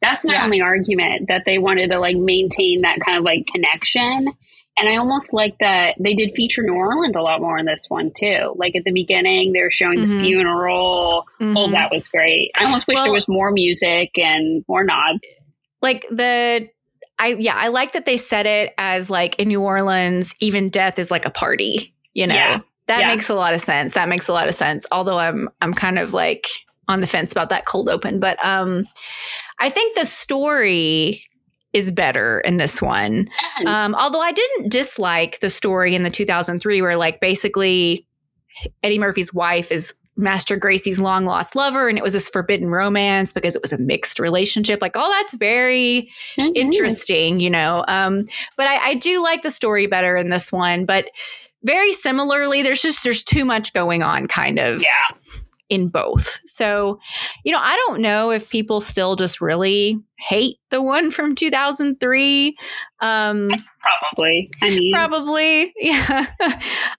[0.01, 0.43] That's my Yeah.
[0.43, 4.33] only argument that they wanted to like maintain that kind of like connection.
[4.77, 7.85] And I almost like that they did feature New Orleans a lot more in this
[7.89, 8.53] one too.
[8.55, 10.17] Like at the beginning, they were showing Mhm.
[10.17, 11.25] the funeral.
[11.39, 11.71] Oh, mhm.
[11.71, 12.51] that was great.
[12.59, 15.43] I almost wish Well- there was more music and more nods.
[15.81, 16.69] like the
[17.19, 20.97] I yeah, I like that they said it as like in New Orleans, even death
[20.97, 22.33] is like a party, you know.
[22.35, 22.59] Yeah.
[22.87, 23.07] That Yeah.
[23.07, 23.93] makes a lot of sense.
[23.93, 24.85] That makes a lot of sense.
[24.91, 26.47] Although I'm I'm kind of like
[26.87, 28.87] on the fence about that cold open, but um
[29.59, 31.23] I think the story
[31.73, 33.29] is better in this one.
[33.65, 38.05] Um although I didn't dislike the story in the 2003 where like basically
[38.83, 43.31] Eddie Murphy's wife is Master Gracey's long lost lover, and it was this forbidden romance
[43.31, 44.81] because it was a mixed relationship.
[44.81, 46.51] Like, oh, that's very Mhm.
[46.55, 47.85] interesting, you know.
[47.87, 48.25] Um,
[48.57, 50.85] but I, I do like the story better in this one.
[50.85, 51.05] But
[51.63, 55.40] very similarly, there's just there's too much going on, kind of, Yeah.
[55.71, 56.41] In both.
[56.45, 56.99] So,
[57.45, 62.57] you know, I don't know if people still just really hate the one from 2003.
[62.99, 63.49] Um,
[63.79, 64.47] Probably.
[64.61, 66.27] I mean, Probably, yeah.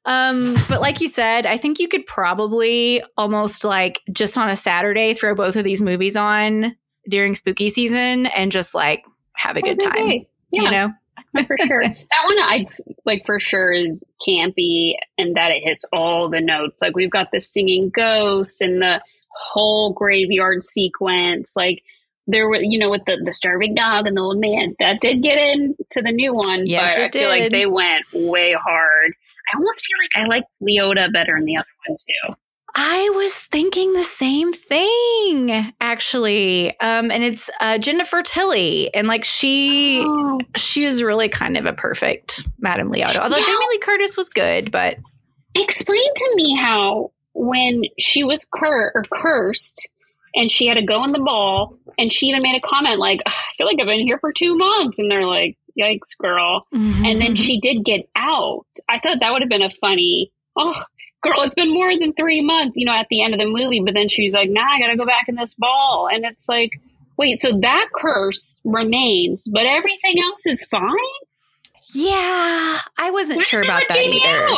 [0.06, 4.56] um, but like you said, I think you could probably almost like just on a
[4.56, 6.74] Saturday throw both of these movies on
[7.08, 9.04] during spooky season and just like
[9.36, 10.08] have a good every time.
[10.08, 10.28] day.
[10.50, 10.62] Yeah.
[10.62, 10.92] You know?
[11.46, 11.82] for sure.
[11.82, 12.66] That one I
[13.04, 16.82] like for sure is campy and that it hits all the notes.
[16.82, 21.52] Like we've got the singing ghosts and the whole graveyard sequence.
[21.56, 21.82] Like
[22.26, 25.22] there were, you know, with the, the starving dog and the old man that did
[25.22, 29.10] get into the new one, Yes, but I feel like they went way hard.
[29.52, 32.34] I almost feel like I like Leota better in the other one too.
[32.74, 36.70] I was thinking the same thing actually.
[36.80, 40.38] Um, and it's uh, Jennifer Tilly, and like she Oh.
[40.56, 43.16] she is really kind of a perfect Madame Leota.
[43.16, 43.44] Although Yeah.
[43.44, 44.96] Jamie Lee Curtis was good, but
[45.54, 49.88] Explain to me how when she was cur- or cursed
[50.34, 53.20] and she had to go in the ball and she even made a comment like
[53.26, 57.20] I feel like I've been here for two months and they're like yikes girl and
[57.20, 58.64] then she did get out.
[58.88, 60.82] I thought that would have been a funny oh
[61.22, 63.80] girl it's been more than three months you know at the end of the movie
[63.84, 66.80] but then she's like nah I gotta go back in this ball and it's like
[67.16, 70.82] wait so that curse remains but everything else is fine.
[71.94, 74.48] yeah, I wasn't Why sure about that Jamie either.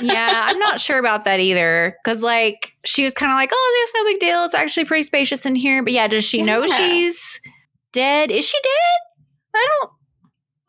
[0.00, 1.96] yeah, I'm not sure about that either.
[2.04, 4.44] Cause like she was kind of like, oh, that's no big deal.
[4.44, 5.82] It's actually pretty spacious in here.
[5.82, 7.40] But yeah, does she know she's
[7.92, 8.30] dead?
[8.32, 9.24] Is she dead?
[9.54, 9.92] I don't.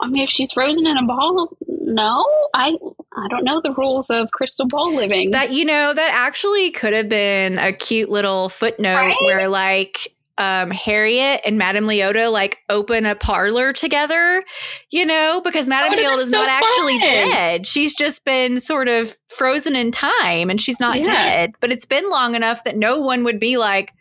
[0.04, 2.76] I mean, if she's frozen in a ball, no, I
[3.16, 5.32] I don't know the rules of crystal ball living.
[5.32, 9.16] That you know that actually could have been a cute little footnote Right?
[9.22, 14.44] where like um Harriet and Madame Leota like open a parlor together,
[14.90, 17.66] you know, because Madame Leota is so not actually dead.
[17.66, 21.04] She's just been sort of frozen in time and she's not Yeah.
[21.04, 21.54] dead.
[21.62, 23.94] But it's been long enough that no one would be like,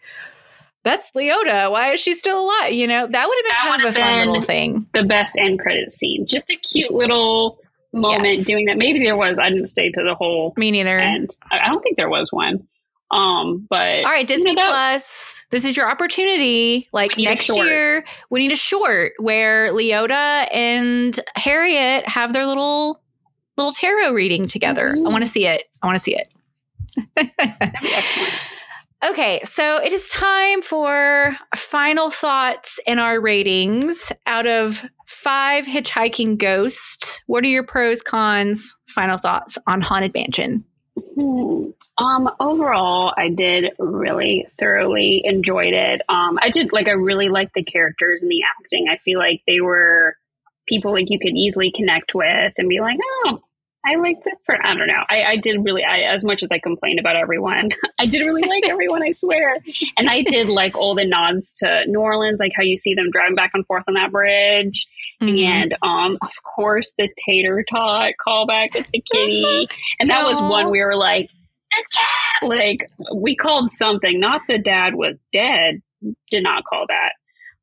[0.85, 1.71] that's Leota.
[1.71, 2.73] Why is she still alive?
[2.73, 4.87] You know, that would have been That kind of a fun little thing.
[4.95, 6.27] the best end credit scene.
[6.27, 7.59] Just a cute little
[7.93, 8.45] moment Yes.
[8.47, 8.77] doing that.
[8.79, 9.39] Maybe there was.
[9.39, 10.99] I didn't stay to the whole Me neither.
[10.99, 11.37] end.
[11.51, 12.67] I, don't think there was one.
[13.11, 15.45] Um, but All right, Disney you know, Plus.
[15.51, 16.89] This is your opportunity.
[16.95, 22.33] Like We need a next year, we need a short where Leota and Harriet have
[22.33, 23.03] their little
[23.59, 24.95] little tarot reading together.
[24.97, 25.65] I want to see it.
[25.83, 26.29] I want to see it.
[29.05, 34.13] Okay, so it is time for final thoughts in our ratings.
[34.27, 40.65] Out of five hitchhiking ghosts, what are your pros, cons, final thoughts on Haunted Mansion?
[41.17, 41.71] Hmm.
[41.99, 46.01] Um, overall, I did really thoroughly enjoyed it.
[46.09, 48.87] Um, I did like I really liked the characters and the acting.
[48.89, 50.17] I feel like they were
[50.69, 53.43] people like you could easily connect with and be like, oh,
[53.85, 54.61] I like this part.
[54.63, 55.03] I don't know.
[55.09, 58.43] I, I did really, I, as much as I complained about everyone, I did really
[58.43, 59.59] like everyone, I swear.
[59.97, 63.11] And I did like all the nods to New Orleans, like how you see them
[63.11, 64.87] driving back and forth on that bridge.
[65.21, 65.45] Mm-hmm.
[65.45, 69.69] And um, of course, the tater tot callback with the kitty.
[70.01, 71.31] And that was one we were like,
[72.43, 72.79] like
[73.15, 75.81] we called something, not the dad was dead,
[76.31, 77.13] did not call that.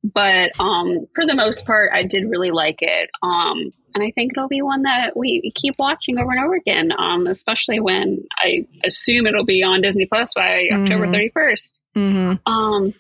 [0.04, 3.10] But um, for the most part, I did really like it.
[3.22, 6.92] Um, and I think it'll be one that we keep watching over and over again,
[6.98, 11.14] um, especially when I assume it'll be on Disney Plus by October Mhm.
[11.14, 11.80] 31st.
[11.96, 12.52] Mm-hmm.
[12.52, 12.94] Um,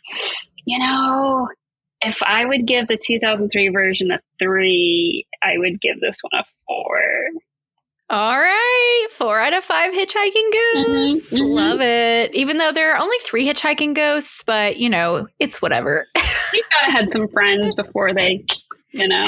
[0.65, 1.47] you know,
[2.01, 6.45] if I would give the 2003 version a three, I would give this one a
[6.67, 7.01] four.
[8.11, 11.31] All right, four out of five hitchhiking ghosts.
[11.39, 11.47] mhm.
[11.47, 12.33] Love it.
[12.33, 16.07] Even though there are only three hitchhiking ghosts, but you know, it's whatever.
[16.53, 18.43] You've got to had some friends before they,
[18.91, 19.21] you know.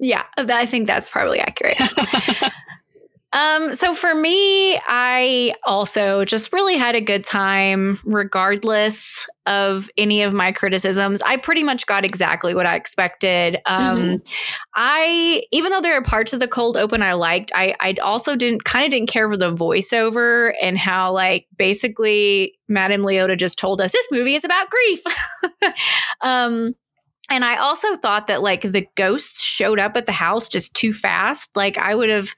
[0.00, 1.78] Yeah, I think that's probably accurate.
[3.32, 10.22] Um, so for me, I also just really had a good time, regardless of any
[10.22, 11.20] of my criticisms.
[11.22, 13.58] I pretty much got exactly what I expected.
[13.66, 14.22] Um,
[14.74, 18.34] I, even though there are parts of the cold open I liked, I, I also
[18.34, 23.58] didn't kind of didn't care for the voiceover and how like basically Madame Leota just
[23.58, 25.02] told us this movie is about grief.
[26.22, 26.74] um,
[27.28, 30.92] and I also thought that like the ghosts showed up at the house just too
[30.92, 31.56] fast.
[31.56, 32.34] Like I would have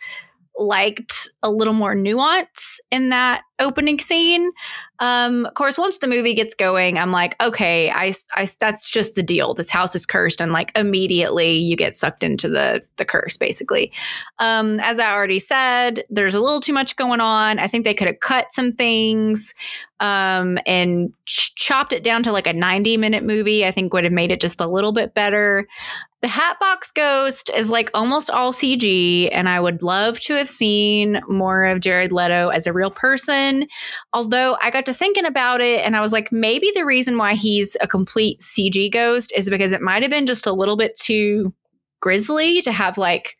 [0.58, 4.50] liked a little more nuance in that opening scene.
[4.98, 9.14] Um, of course, once the movie gets going, I'm like, okay, I, I, that's just
[9.14, 9.54] the deal.
[9.54, 13.92] This house is cursed, and like immediately you get sucked into the the curse, basically.
[14.38, 17.58] Um, as I already said, there's a little too much going on.
[17.58, 19.54] I think they could have cut some things
[20.00, 23.64] um, and ch- chopped it down to like a 90 minute movie.
[23.64, 25.66] I think would have made it just a little bit better.
[26.22, 31.22] The Hatbox Ghost is like almost all CG, and I would love to have seen
[31.28, 33.66] more of Jared Leto as a real person.
[34.12, 37.34] Although I got to thinking about it, and I was like, maybe the reason why
[37.36, 40.94] he's a complete CG ghost is because it might have been just a little bit
[40.98, 41.54] too
[42.02, 43.36] grisly to have like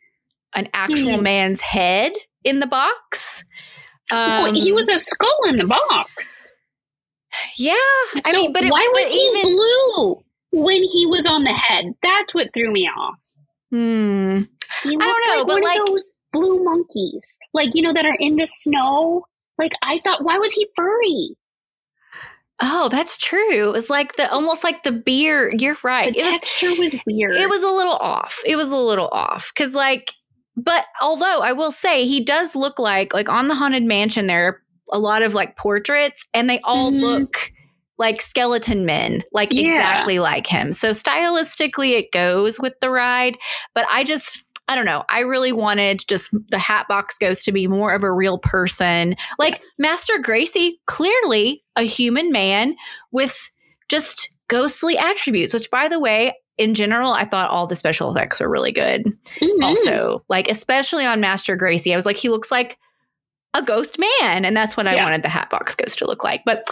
[0.55, 1.22] an actual Hmm.
[1.22, 2.12] man's head
[2.45, 3.45] in the box.
[4.11, 6.49] Well, Um, he was a skull in the box.
[7.59, 7.74] yeah.
[8.24, 10.22] I mean, but it, why was but he even blue
[10.53, 11.86] when he was on the head?
[12.03, 13.14] That's what threw me off.
[13.70, 14.40] Hmm.
[14.84, 18.36] I don't know, like but like- those blue monkeys, like you know, that are in
[18.36, 19.24] the snow.
[19.59, 21.36] Like I thought, why was he furry?
[22.62, 23.68] Oh, that's true.
[23.68, 25.62] It was like the almost like the beard.
[25.62, 26.12] You're right.
[26.12, 27.36] The it was texture was weird.
[27.36, 28.40] it was a little off.
[28.46, 30.12] It was a little off because like,
[30.57, 34.46] but although I will say he does look like like on the haunted mansion there
[34.46, 37.01] are a lot of like portraits and they all Mhm.
[37.01, 37.53] look
[38.01, 39.66] like skeleton men, like Yeah.
[39.66, 40.72] exactly like him.
[40.72, 43.36] So stylistically it goes with the ride,
[43.74, 45.03] but I just I don't know.
[45.09, 49.16] I really wanted just the Hatbox Ghost to be more of a real person.
[49.36, 52.76] Like Master Gracey, clearly a human man
[53.11, 53.51] with
[53.88, 58.38] just ghostly attributes, which by the way, in general, I thought all the special effects
[58.40, 59.03] were really good.
[59.40, 59.62] Mhm.
[59.64, 62.78] Also, like especially on Master Gracey, I was like, he looks like
[63.55, 66.42] a ghost man, and that's what I wanted the Hatbox Ghost to look like.
[66.46, 66.64] But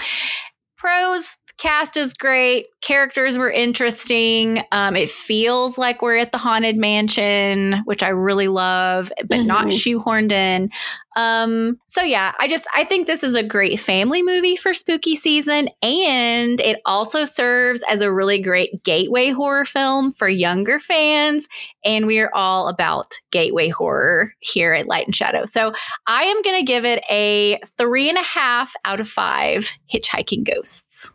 [0.79, 4.63] pros, cast is great, characters were interesting.
[4.73, 9.67] Um, it feels like we're at the haunted mansion, which I really love, but not
[9.67, 9.73] Mhm.
[9.73, 10.71] shoehorned in.
[11.17, 15.17] Um, so yeah, I just I think this is a great family movie for spooky
[15.17, 21.49] season, and it also serves as a really great gateway horror film for younger fans.
[21.85, 25.45] And we are all about gateway horror here at Light and Shadow.
[25.45, 25.73] So
[26.07, 31.13] I am gonna give it a three and a half out of five hitchhiking ghosts.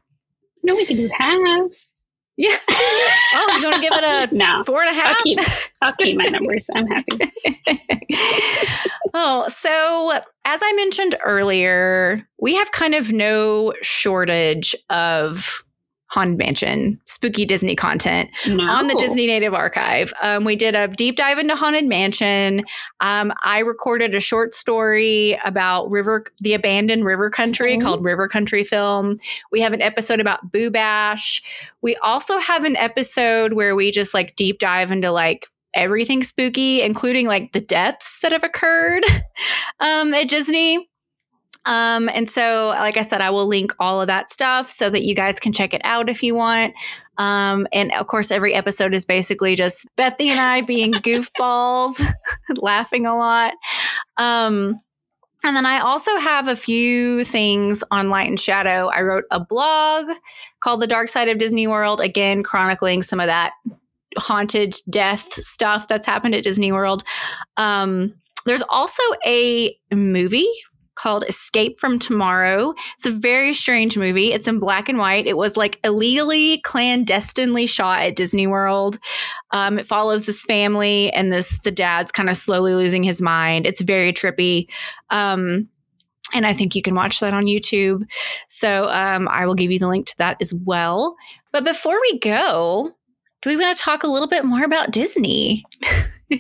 [0.64, 1.70] No, we can do half.
[2.36, 2.58] Yeah.
[3.36, 5.18] Oh, you want to give it a No, four and a half?
[5.18, 5.40] I'll keep.
[5.82, 6.68] I'll keep my numbers.
[6.74, 7.32] I'm happy.
[9.14, 10.14] oh, so
[10.46, 15.62] as I mentioned earlier, we have kind of no shortage of
[16.14, 18.64] Haunted Mansion, spooky Disney content No.
[18.70, 20.14] on the Disney Native Archive.
[20.22, 22.64] Um, we did a deep dive into Haunted Mansion.
[23.00, 27.82] Um, I recorded a short story about river, the abandoned river country Mhm.
[27.82, 29.18] called River Country Film.
[29.52, 31.42] We have an episode about Boo Bash.
[31.82, 36.84] We also have an episode where we just like deep dive into like everything spooky,
[36.84, 39.04] including like the deaths that have occurred
[39.80, 40.88] um, at Disney.
[41.66, 45.04] Um, and so, like I said, I will link all of that stuff so that
[45.04, 46.74] you guys can check it out if you want.
[47.18, 52.02] Um, and of course, every episode is basically just Bethy and I being goofballs,
[52.58, 53.54] laughing a lot.
[54.18, 54.82] Um,
[55.46, 58.90] and then I also have a few things on Light and Shadow.
[58.94, 60.06] I wrote a blog
[60.62, 63.52] called The Dark Side of Disney World, again, chronicling some of that
[64.18, 67.04] haunted death stuff that's happened at Disney World.
[67.58, 68.14] Um,
[68.46, 70.50] there's also a movie
[70.96, 72.74] called Escape from Tomorrow.
[72.96, 74.32] It's a very strange movie.
[74.32, 75.28] It's in black and white.
[75.28, 79.00] It was like illegally, clandestinely shot at Disney World.
[79.52, 83.66] Um, it follows this family and this the dad's kind of slowly losing his mind.
[83.66, 84.68] It's very trippy.
[85.10, 85.70] Um,
[86.34, 88.06] and I think you can watch that on YouTube.
[88.48, 91.16] So um, I will give you the link to that as well.
[91.52, 92.96] But before we go,
[93.42, 95.64] do we want to talk a little bit more about Disney?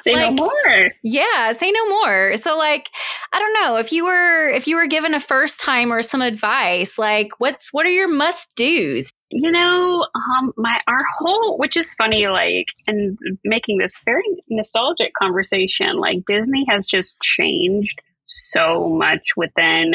[0.00, 0.90] say like, no more.
[1.02, 2.36] Yeah, say no more.
[2.36, 2.90] So like,
[3.32, 6.22] I don't know if you were if you were given a first time or some
[6.22, 9.10] advice, like what's what are your must dos?
[9.30, 15.12] You know, um, my our whole, which is funny, like, and making this very nostalgic
[15.14, 15.98] conversation.
[15.98, 19.94] Like Disney has just changed so much within.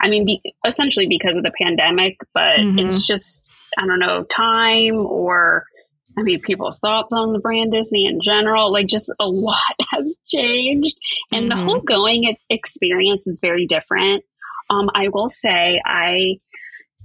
[0.00, 2.78] I mean, be, essentially because of the pandemic, but mm-hmm.
[2.78, 5.64] it's just I don't know time or
[6.18, 10.16] I mean, people's thoughts on the brand Disney in general, like just a lot has
[10.26, 10.96] changed.
[11.32, 11.58] And mm-hmm.
[11.58, 14.24] the whole going experience is very different.
[14.70, 16.38] Um, I will say I,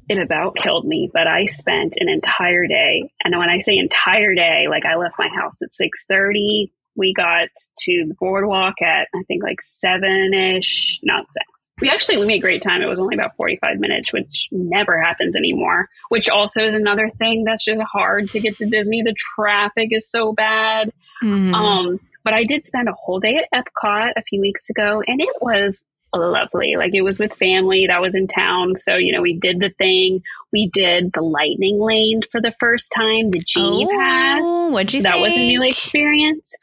[0.09, 3.11] it about killed me, but I spent an entire day.
[3.23, 6.71] And when I say entire day, like I left my house at 630.
[6.95, 7.49] We got
[7.79, 11.52] to the boardwalk at, I think like seven ish, not seven,
[11.83, 12.81] we actually we made a great time.
[12.81, 17.43] It was only about 45 minutes, which never happens anymore, which also is another thing
[17.43, 19.01] that's just hard to get to Disney.
[19.01, 20.93] The traffic is so bad.
[21.21, 21.53] Mm-hmm.
[21.53, 25.19] Um, but I did spend a whole day at Epcot a few weeks ago and
[25.19, 25.83] it was
[26.15, 26.75] lovely.
[26.77, 28.75] Like it was with family that was in town.
[28.75, 30.21] So, you know, we did the thing.
[30.53, 34.71] We did the lightning lane for the first time, the Genie oh, Pass.
[34.71, 36.55] What'd you so That was a new experience.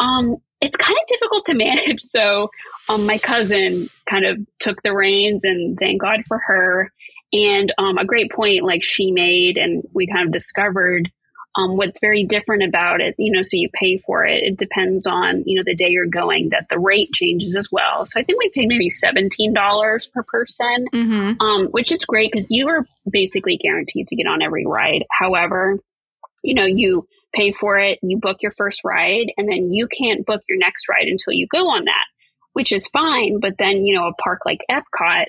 [0.00, 2.00] Um, it's kind of difficult to manage.
[2.00, 2.50] So
[2.88, 6.92] um, my cousin kind of took the reins and thank God for her.
[7.32, 11.10] And um, a great point like she made and we kind of discovered
[11.56, 14.42] um, what's very different about it, you know, so you pay for it.
[14.42, 18.04] It depends on, you know, the day you're going that the rate changes as well.
[18.04, 21.40] So I think we paid maybe $17 per person, mm-hmm.
[21.40, 25.06] um, which is great because you are basically guaranteed to get on every ride.
[25.10, 25.78] However,
[26.42, 30.26] you know, you pay for it, you book your first ride, and then you can't
[30.26, 32.04] book your next ride until you go on that
[32.56, 33.38] which is fine.
[33.38, 35.26] But then, you know, a park like Epcot,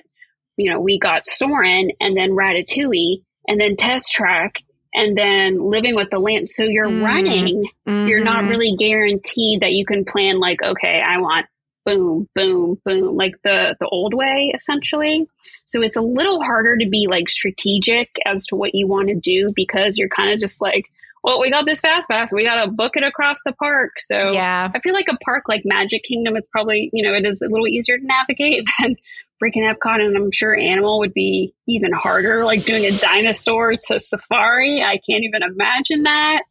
[0.56, 4.54] you know, we got Soarin' and then Ratatouille and then Test Track
[4.94, 6.48] and then living with the land.
[6.48, 7.04] So you're mm.
[7.04, 8.08] running, mm-hmm.
[8.08, 8.48] you're not mm-hmm.
[8.48, 11.44] really guaranteed that you can plan like, okay, I want
[11.84, 15.28] boom, boom, boom, like the, the old way essentially.
[15.66, 19.14] So it's a little harder to be like strategic as to what you want to
[19.16, 20.86] do because you're kind of just like,
[21.22, 22.32] well, we got this fast pass.
[22.32, 23.92] We got to book it across the park.
[23.98, 27.26] So yeah, I feel like a park like Magic Kingdom is probably, you know, it
[27.26, 28.96] is a little easier to navigate than
[29.42, 30.00] freaking Epcot.
[30.00, 34.82] And I'm sure Animal would be even harder, like doing a dinosaur to safari.
[34.82, 36.42] I can't even imagine that.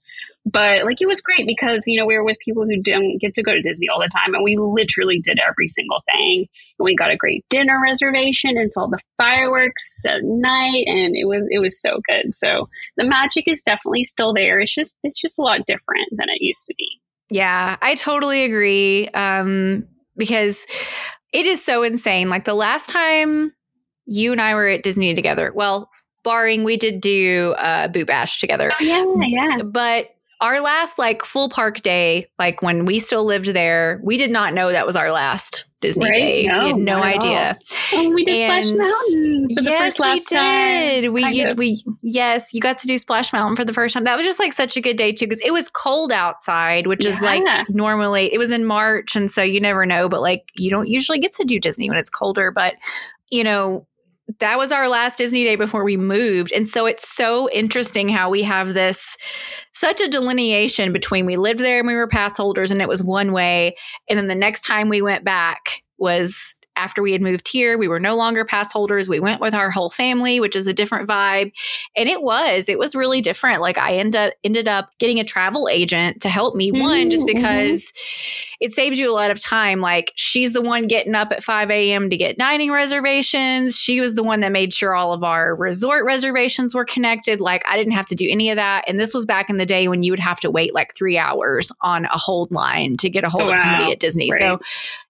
[0.49, 3.35] But like it was great because you know we were with people who don't get
[3.35, 6.47] to go to Disney all the time, and we literally did every single thing.
[6.79, 11.25] And we got a great dinner reservation and saw the fireworks at night, and it
[11.25, 12.33] was it was so good.
[12.33, 14.59] So the magic is definitely still there.
[14.59, 17.01] It's just it's just a lot different than it used to be.
[17.29, 19.09] Yeah, I totally agree.
[19.09, 20.65] Um, because
[21.33, 22.29] it is so insane.
[22.29, 23.53] Like the last time
[24.05, 25.89] you and I were at Disney together, well,
[26.23, 28.71] barring we did do uh, Boo Bash together.
[28.79, 29.63] Oh, yeah, yeah.
[29.63, 30.09] But
[30.41, 34.53] our last like full park day, like when we still lived there, we did not
[34.53, 36.13] know that was our last Disney right?
[36.13, 36.43] day.
[36.43, 37.57] No, we had no idea.
[37.93, 41.03] Oh, we did and Splash Mountain for the yes, first last we did.
[41.03, 41.13] Time.
[41.13, 44.03] We you, we yes, you got to do Splash Mountain for the first time.
[44.03, 47.05] That was just like such a good day too because it was cold outside, which
[47.05, 47.11] yeah.
[47.11, 50.09] is like normally it was in March, and so you never know.
[50.09, 52.75] But like you don't usually get to do Disney when it's colder, but
[53.31, 53.87] you know
[54.39, 56.51] that was our last Disney day before we moved.
[56.51, 59.17] And so it's so interesting how we have this
[59.73, 63.03] such a delineation between we lived there and we were pass holders and it was
[63.03, 63.75] one way.
[64.09, 67.87] And then the next time we went back was after we had moved here, we
[67.87, 69.09] were no longer pass holders.
[69.09, 71.51] We went with our whole family, which is a different vibe.
[71.95, 73.61] And it was, it was really different.
[73.61, 76.71] Like I ended up, ended up getting a travel agent to help me.
[76.71, 76.83] Mm-hmm.
[76.83, 77.35] One, just mm-hmm.
[77.35, 77.91] because
[78.59, 79.81] it saves you a lot of time.
[79.81, 82.09] Like she's the one getting up at 5 a.m.
[82.09, 83.77] to get dining reservations.
[83.77, 87.39] She was the one that made sure all of our resort reservations were connected.
[87.39, 88.85] Like I didn't have to do any of that.
[88.87, 91.17] And this was back in the day when you would have to wait like three
[91.17, 94.29] hours on a hold line to get a hold oh, of somebody at Disney.
[94.31, 94.39] Right.
[94.39, 94.59] So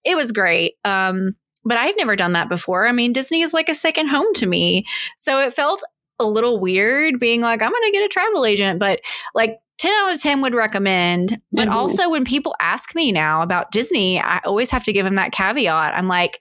[0.04, 0.74] it was great.
[0.84, 2.86] Um, but I've never done that before.
[2.86, 4.86] I mean, Disney is like a second home to me.
[5.16, 5.82] So it felt
[6.18, 9.00] a little weird being like, I'm going to get a travel agent, but
[9.34, 11.40] like 10 out of 10 would recommend.
[11.52, 11.76] But mm-hmm.
[11.76, 15.32] also, when people ask me now about Disney, I always have to give them that
[15.32, 15.94] caveat.
[15.94, 16.40] I'm like,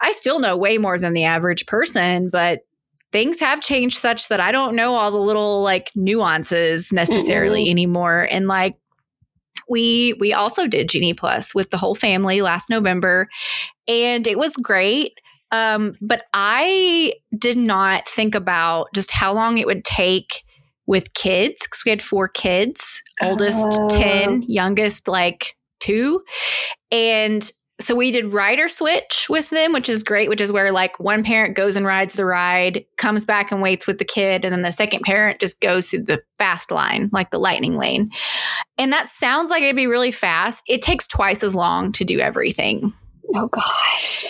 [0.00, 2.60] I still know way more than the average person, but
[3.12, 7.70] things have changed such that I don't know all the little like nuances necessarily mm-hmm.
[7.70, 8.28] anymore.
[8.30, 8.76] And like,
[9.68, 13.28] we we also did Genie Plus with the whole family last November,
[13.86, 15.12] and it was great.
[15.52, 20.40] Um, but I did not think about just how long it would take
[20.86, 23.88] with kids because we had four kids, oldest Oh.
[23.88, 26.22] 10, youngest like two.
[26.90, 31.00] And so we did rider switch with them, which is great, which is where like
[31.00, 34.52] one parent goes and rides the ride, comes back and waits with the kid, and
[34.52, 38.10] then the second parent just goes through the fast line, like the lightning lane.
[38.78, 40.62] And that sounds like it'd be really fast.
[40.68, 42.92] It takes twice as long to do everything.
[43.34, 44.28] Oh gosh.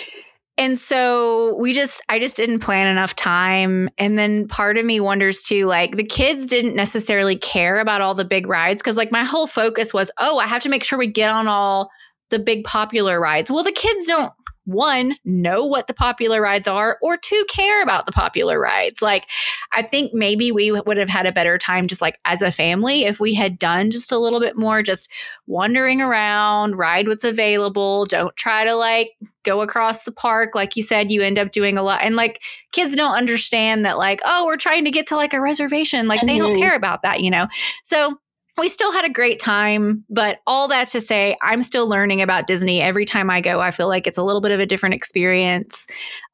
[0.57, 3.89] And so we just, I just didn't plan enough time.
[3.97, 8.13] And then part of me wonders too, like the kids didn't necessarily care about all
[8.13, 10.99] the big rides because, like, my whole focus was, oh, I have to make sure
[10.99, 11.89] we get on all
[12.29, 13.49] the big popular rides.
[13.49, 14.31] Well, the kids don't,
[14.65, 19.01] one, know what the popular rides are, or two, care about the popular rides.
[19.01, 19.27] Like,
[19.71, 23.03] I think maybe we would have had a better time just like as a family
[23.05, 25.11] if we had done just a little bit more, just
[25.47, 28.05] wandering around, ride what's available.
[28.05, 29.11] Don't try to like
[29.43, 30.55] go across the park.
[30.55, 31.99] Like you said, you end up doing a lot.
[32.01, 32.41] And like
[32.71, 36.07] kids don't understand that, like, oh, we're trying to get to like a reservation.
[36.07, 36.59] Like they don't Mhm.
[36.59, 37.47] care about that, you know?
[37.83, 38.17] So
[38.57, 42.45] we still had a great time, but all that to say, I'm still learning about
[42.45, 42.81] Disney.
[42.81, 45.87] Every time I go, I feel like it's a little bit of a different experience.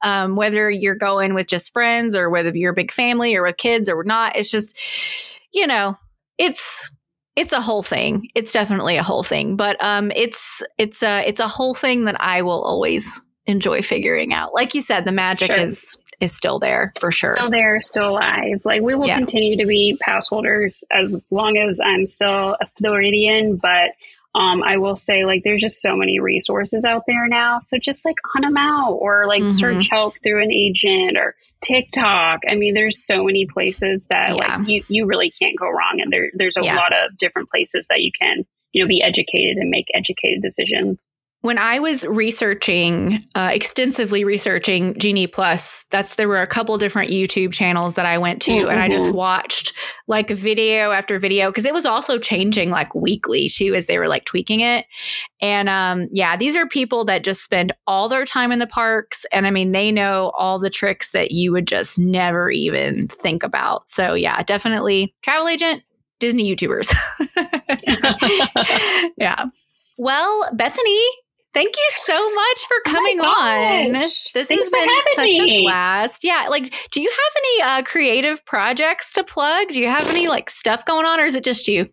[0.04, 3.58] Um, whether you're going with just friends or whether you're a big family or with
[3.58, 4.78] kids or not, it's just,
[5.54, 5.96] you know,
[6.38, 6.94] it's
[7.36, 8.28] it's a whole thing.
[8.36, 12.20] It's definitely a whole thing, but um, it's it's a it's a whole thing that
[12.20, 14.54] I will always enjoy figuring out.
[14.54, 15.66] Like you said, the magic Sure.
[15.66, 17.34] is is still there for sure.
[17.34, 18.62] Still there, still alive.
[18.66, 19.18] Like we will Yeah.
[19.18, 23.92] continue to be pass holders as long as I'm still a Floridian, but
[24.36, 27.58] um, I will say like there's just so many resources out there now.
[27.60, 29.52] So just like hunt them out or like Mhm.
[29.58, 32.42] search help through an agent or TikTok.
[32.48, 34.58] I mean, there's so many places that Yeah.
[34.58, 36.00] like you, you really can't go wrong.
[36.02, 36.76] And there there's a Yeah.
[36.76, 41.09] lot of different places that you can, you know, be educated and make educated decisions.
[41.42, 47.12] When I was researching, uh, extensively researching Genie Plus, that's there were a couple different
[47.12, 49.14] YouTube channels that I went to, and I just Mhm.
[49.14, 49.74] watched
[50.06, 54.10] like video after video because it was also changing like weekly too as they were
[54.10, 54.86] like tweaking it.
[55.42, 59.26] And um, yeah, these are people that just spend all their time in the parks,
[59.32, 63.44] and I mean they know all the tricks that you would just never even think
[63.44, 63.88] about.
[63.88, 65.84] So yeah, definitely travel agent,
[66.20, 66.94] Disney YouTubers.
[69.18, 69.46] yeah.
[69.98, 71.02] Well, Bethany,
[71.54, 73.92] thank you so much for coming on.
[74.34, 75.60] This Thanks has been such me.
[75.60, 76.24] a blast.
[76.24, 79.70] Yeah, like do you have any uh creative projects to plug?
[79.70, 81.86] Do you have any like stuff going on or is it just you?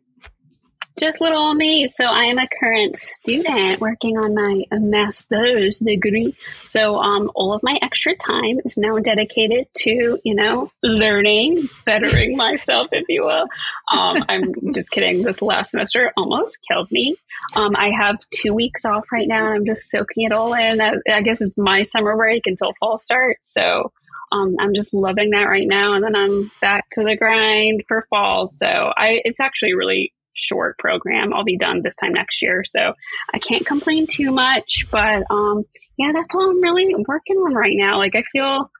[0.98, 1.88] Just little old me.
[1.90, 6.34] So I am a current student working on my master's degree.
[6.64, 12.34] So um, all of my extra time is now dedicated to, you know, learning, bettering
[12.36, 13.46] myself, if you will.
[13.92, 15.22] Um, I'm just kidding.
[15.22, 17.14] This last semester almost killed me.
[17.54, 20.80] Um, I have two weeks off right now, and I'm just soaking it all in.
[20.80, 23.52] I, I guess it's my summer break until fall starts.
[23.52, 23.92] So
[24.32, 28.06] um, I'm just loving that right now, and then I'm back to the grind for
[28.10, 28.46] fall.
[28.46, 31.32] So I, it's actually a really short program.
[31.32, 32.92] I'll be done this time next year, so
[33.32, 34.86] I can't complain too much.
[34.90, 35.64] But um,
[35.96, 37.98] yeah, that's all I'm really working on right now.
[37.98, 38.70] Like I feel,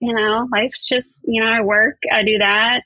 [0.00, 2.82] you know, life's just you know, I work, I do that.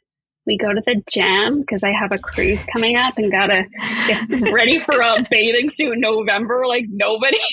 [0.48, 3.66] We go to the gym because I have a cruise coming up and gotta
[4.06, 6.66] get ready for a bathing suit in November.
[6.66, 7.36] Like nobody.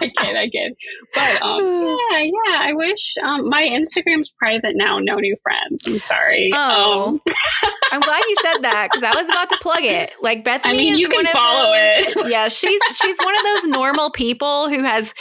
[0.00, 0.76] I kid, I kid.
[1.12, 1.60] But um,
[2.12, 2.58] yeah, yeah.
[2.60, 5.00] I wish um, my Instagram's private now.
[5.00, 5.88] No new friends.
[5.88, 6.50] I'm sorry.
[6.54, 7.08] Oh.
[7.08, 7.20] Um,
[7.90, 10.12] I'm glad you said that because I was about to plug it.
[10.20, 12.30] Like Bethany I mean, is you can one of those, it.
[12.30, 15.14] Yeah, she's she's one of those normal people who has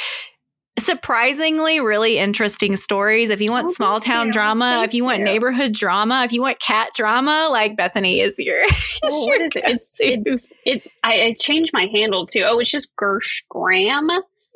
[0.78, 3.30] surprisingly really interesting stories.
[3.30, 4.32] If you want Oh, small town you.
[4.32, 5.26] drama, Thank if you want you.
[5.26, 8.64] neighborhood drama, if you want cat drama, like Bethany is your.
[8.66, 8.74] is
[9.04, 9.64] Oh, your what is it?
[9.68, 10.92] It's it's it.
[11.04, 12.44] I, I changed my handle too.
[12.48, 14.10] Oh, it's just Gersh Graham.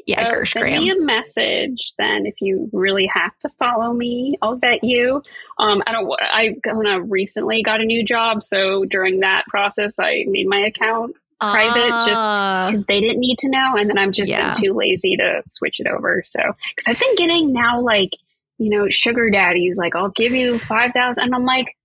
[0.05, 0.82] yeah, So Gersh send Graham.
[0.84, 4.38] me a message then if you really have to follow me.
[4.41, 5.22] I'll vet you.
[5.59, 6.11] Um, I don't.
[6.22, 10.59] I kind of recently got a new job, so during that process, I made my
[10.59, 12.68] account private just Ah.
[12.68, 14.54] because they didn't need to know, and then I'm just Yeah.
[14.54, 16.24] been too lazy to switch it over.
[16.26, 16.39] So
[16.76, 18.12] because I've been getting now like
[18.58, 21.76] you know sugar daddies like I'll give you five thousand, and I'm like.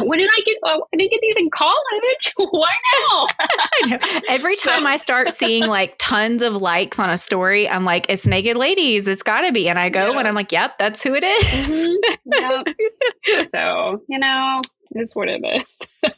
[0.00, 0.56] When did I get?
[0.64, 2.32] Oh, I didn't get these in college.
[2.38, 2.74] Why
[3.90, 3.98] now?
[4.28, 8.26] Every time I start seeing like tons of likes on a story, I'm like, it's
[8.26, 9.06] naked ladies.
[9.06, 9.68] It's got to be.
[9.68, 10.18] And I go Yeah.
[10.20, 11.90] and I'm like, yep, that's who it is.
[11.90, 12.64] Mhm.
[13.26, 13.48] Yep.
[13.50, 14.62] So, you know,
[14.92, 16.10] it's what it is.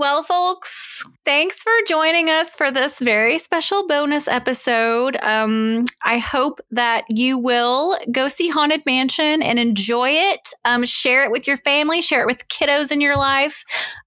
[0.00, 5.18] Well, folks, thanks for joining us for this very special bonus episode.
[5.20, 10.40] Um, I hope that you will go see Haunted Mansion and enjoy it.
[10.64, 13.62] Um, share it with your family, share it with kiddos in your life.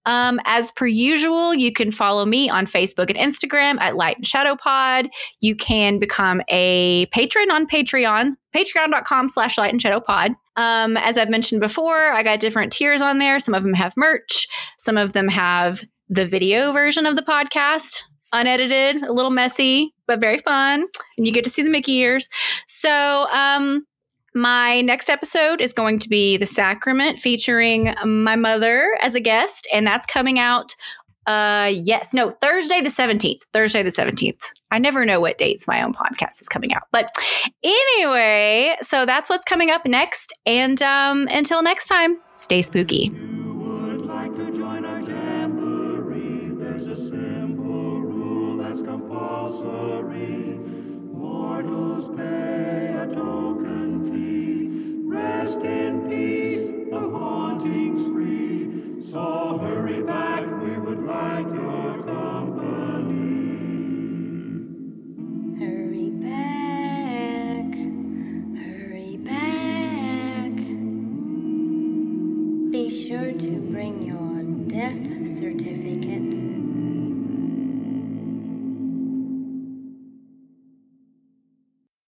[0.07, 4.25] Um, as per usual, you can follow me on Facebook and Instagram at Light and
[4.25, 5.09] Shadow Pod.
[5.41, 10.31] You can become a patron on Patreon, patreon.com slash light and shadow pod.
[10.55, 13.39] Um, as I've mentioned before, I got different tiers on there.
[13.39, 14.47] Some of them have merch,
[14.77, 20.19] some of them have the video version of the podcast, unedited, a little messy, but
[20.19, 20.85] very fun.
[21.17, 22.29] And you get to see the Mickey ears.
[22.67, 23.85] So, um,
[24.35, 29.67] my next episode is going to be The Sacrament featuring my mother as a guest,
[29.71, 30.73] and that's coming out
[31.27, 33.41] uh yes, no, Thursday the 17th.
[33.53, 34.51] Thursday the 17th.
[34.71, 36.83] I never know what dates my own podcast is coming out.
[36.91, 37.11] But
[37.63, 43.11] anyway, so that's what's coming up next and um until next time, stay spooky.
[55.05, 57.52] Rest in peace, the free.
[59.13, 61.92] So hurry back, we would like your